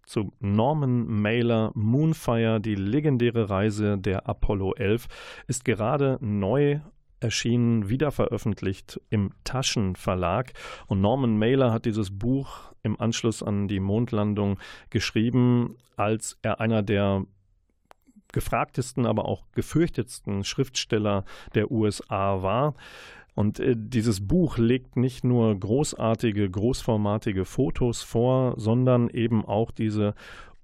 zu 0.07 0.33
Norman 0.39 1.07
Mailer 1.09 1.73
Moonfire, 1.75 2.61
die 2.61 2.77
legendäre 2.77 3.51
Reise 3.51 3.99
der 3.99 4.29
Apollo 4.29 4.75
11, 4.75 5.09
ist 5.49 5.65
gerade 5.65 6.19
neu 6.21 6.79
erschienen, 7.21 7.89
wieder 7.89 8.11
veröffentlicht 8.11 9.01
im 9.11 9.33
Taschenverlag. 9.45 10.53
Und 10.87 11.01
Norman 11.01 11.39
Mailer 11.39 11.73
hat 11.73 11.85
dieses 11.85 12.19
Buch 12.19 12.73
im 12.83 13.01
Anschluss 13.01 13.43
an 13.43 13.69
die 13.69 13.81
Mondlandung 13.81 14.59
geschrieben, 14.89 15.77
als 15.97 16.39
er 16.43 16.61
einer 16.61 16.83
der 16.83 17.25
gefragtesten, 18.33 19.07
aber 19.07 19.27
auch 19.27 19.45
gefürchtetsten 19.53 20.45
Schriftsteller 20.45 21.25
der 21.55 21.71
USA 21.71 22.43
war. 22.43 22.75
Und 23.35 23.61
äh, 23.61 23.75
dieses 23.77 24.27
Buch 24.27 24.59
legt 24.59 24.97
nicht 24.97 25.25
nur 25.25 25.59
großartige, 25.59 26.51
großformatige 26.51 27.45
Fotos 27.45 28.03
vor, 28.03 28.55
sondern 28.57 29.09
eben 29.09 29.45
auch 29.45 29.71
diese 29.71 30.15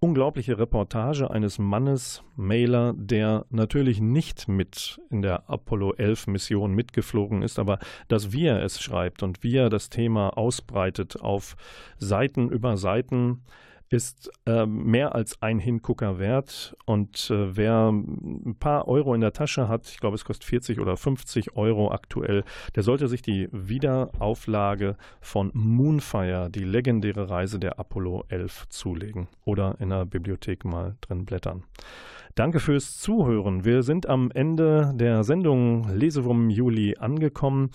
unglaubliche 0.07 0.57
Reportage 0.57 1.29
eines 1.33 1.59
Mannes, 1.59 2.23
Mailer, 2.37 2.95
der 2.97 3.45
natürlich 3.51 4.01
nicht 4.01 4.47
mit 4.47 5.01
in 5.11 5.21
der 5.21 5.51
Apollo 5.51 5.95
11 5.95 6.29
Mission 6.29 6.75
mitgeflogen 6.75 7.43
ist, 7.43 7.59
aber 7.59 7.81
dass 8.07 8.31
wie 8.31 8.47
er 8.47 8.63
es 8.63 8.81
schreibt 8.81 9.25
und 9.25 9.43
wie 9.43 9.57
er 9.57 9.69
das 9.69 9.91
Thema 9.91 10.39
ausbreitet 10.39 11.21
auf 11.21 11.57
Seiten 11.99 12.51
über 12.51 12.77
Seiten, 12.77 13.43
ist 13.89 14.31
äh, 14.47 14.67
mehr 14.67 15.15
als 15.15 15.41
ein 15.43 15.59
Hingucker 15.59 16.19
wert. 16.19 16.77
Und 16.85 17.31
äh, 17.31 17.57
wer 17.57 17.91
ein 17.91 18.57
paar 18.59 18.89
Euro 18.89 19.15
in 19.15 19.21
der 19.21 19.33
Tasche 19.33 19.69
hat, 19.69 19.89
ich 19.89 19.99
glaube, 19.99 20.17
es 20.17 20.25
kostet 20.25 20.45
40 20.45 20.81
oder 20.81 20.97
50 20.97 21.57
Euro 21.57 21.93
aktuell, 21.93 22.45
der 22.75 22.83
sollte 22.83 23.09
sich 23.09 23.23
die 23.23 23.49
Wiederauflage 23.53 24.97
von 25.21 25.51
Moonfire, 25.55 26.51
die 26.51 26.65
legendäre 26.65 27.31
Reise 27.31 27.59
der 27.59 27.79
Apollo 27.79 28.25
11, 28.29 28.69
zulegen 28.69 29.29
oder 29.45 29.77
in 29.79 29.91
der 29.91 30.05
Bibliothek 30.05 30.65
mal 30.65 30.97
drin 31.01 31.25
blättern. 31.25 31.65
Danke 32.37 32.61
fürs 32.61 32.99
Zuhören. 32.99 33.65
Wir 33.65 33.83
sind 33.83 34.07
am 34.07 34.31
Ende 34.31 34.93
der 34.95 35.25
Sendung 35.25 35.89
Lesewurm 35.89 36.51
Juli 36.51 36.95
angekommen. 36.99 37.71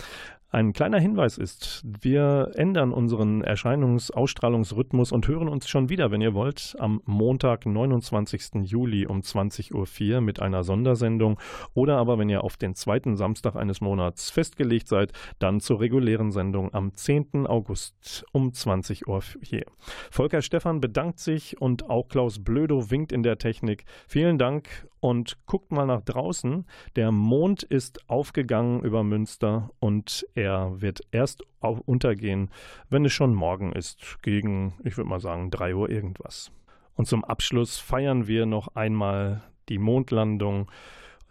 Ein 0.53 0.73
kleiner 0.73 0.99
Hinweis 0.99 1.37
ist, 1.37 1.81
wir 2.01 2.51
ändern 2.55 2.91
unseren 2.91 3.41
Erscheinungs-Ausstrahlungsrhythmus 3.41 5.13
und 5.13 5.25
hören 5.29 5.47
uns 5.47 5.69
schon 5.69 5.87
wieder, 5.87 6.11
wenn 6.11 6.19
ihr 6.19 6.33
wollt, 6.33 6.75
am 6.77 7.01
Montag, 7.05 7.65
29. 7.65 8.55
Juli 8.69 9.05
um 9.05 9.21
20.04 9.21 10.15
Uhr 10.15 10.21
mit 10.21 10.41
einer 10.41 10.65
Sondersendung 10.65 11.39
oder 11.73 11.95
aber, 11.95 12.19
wenn 12.19 12.27
ihr 12.27 12.43
auf 12.43 12.57
den 12.57 12.75
zweiten 12.75 13.15
Samstag 13.15 13.55
eines 13.55 13.79
Monats 13.79 14.29
festgelegt 14.29 14.89
seid, 14.89 15.13
dann 15.39 15.61
zur 15.61 15.79
regulären 15.79 16.33
Sendung 16.33 16.73
am 16.73 16.93
10. 16.93 17.47
August 17.47 18.25
um 18.33 18.51
20 18.51 19.07
Uhr 19.07 19.23
hier. 19.41 19.63
Volker 20.09 20.41
Stephan 20.41 20.81
bedankt 20.81 21.19
sich 21.19 21.61
und 21.61 21.89
auch 21.89 22.09
Klaus 22.09 22.43
Blödo 22.43 22.91
winkt 22.91 23.13
in 23.13 23.23
der 23.23 23.37
Technik. 23.37 23.85
Vielen 24.05 24.37
Dank 24.37 24.90
und 25.01 25.37
guckt 25.47 25.71
mal 25.71 25.85
nach 25.85 26.01
draußen. 26.01 26.65
Der 26.95 27.11
Mond 27.11 27.63
ist 27.63 28.09
aufgegangen 28.09 28.81
über 28.83 29.03
Münster 29.03 29.71
und 29.79 30.25
er 30.35 30.79
wird 30.79 31.01
erst 31.11 31.43
untergehen, 31.59 32.49
wenn 32.89 33.03
es 33.03 33.11
schon 33.11 33.35
morgen 33.35 33.73
ist, 33.73 34.19
gegen, 34.21 34.75
ich 34.83 34.95
würde 34.95 35.09
mal 35.09 35.19
sagen, 35.19 35.51
3 35.51 35.75
Uhr 35.75 35.89
irgendwas. 35.89 36.51
Und 36.95 37.07
zum 37.07 37.25
Abschluss 37.25 37.77
feiern 37.77 38.27
wir 38.27 38.45
noch 38.45 38.75
einmal 38.75 39.41
die 39.69 39.79
Mondlandung. 39.79 40.69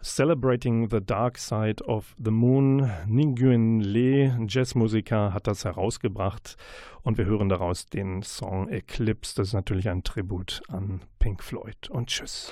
Celebrating 0.03 0.89
the 0.89 0.99
Dark 0.99 1.37
Side 1.37 1.83
of 1.85 2.15
the 2.17 2.31
Moon. 2.31 2.89
Nguyen 3.07 3.81
Le, 3.81 4.35
Jazzmusiker, 4.47 5.33
hat 5.33 5.45
das 5.45 5.63
herausgebracht 5.63 6.57
und 7.03 7.19
wir 7.19 7.25
hören 7.25 7.49
daraus 7.49 7.85
den 7.85 8.23
Song 8.23 8.67
Eclipse. 8.67 9.35
Das 9.35 9.49
ist 9.49 9.53
natürlich 9.53 9.89
ein 9.89 10.03
Tribut 10.03 10.63
an 10.69 11.01
Pink 11.19 11.43
Floyd. 11.43 11.89
Und 11.89 12.07
tschüss. 12.07 12.51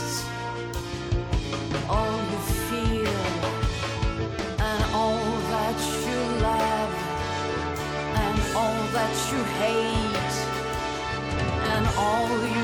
hate, 9.61 10.33
and 11.73 11.85
all 12.03 12.29
you 12.55 12.60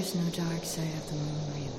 is 0.00 0.14
no 0.14 0.22
dark 0.30 0.64
side 0.64 0.84
of 0.84 1.10
the 1.10 1.14
moon, 1.14 1.52
really. 1.54 1.69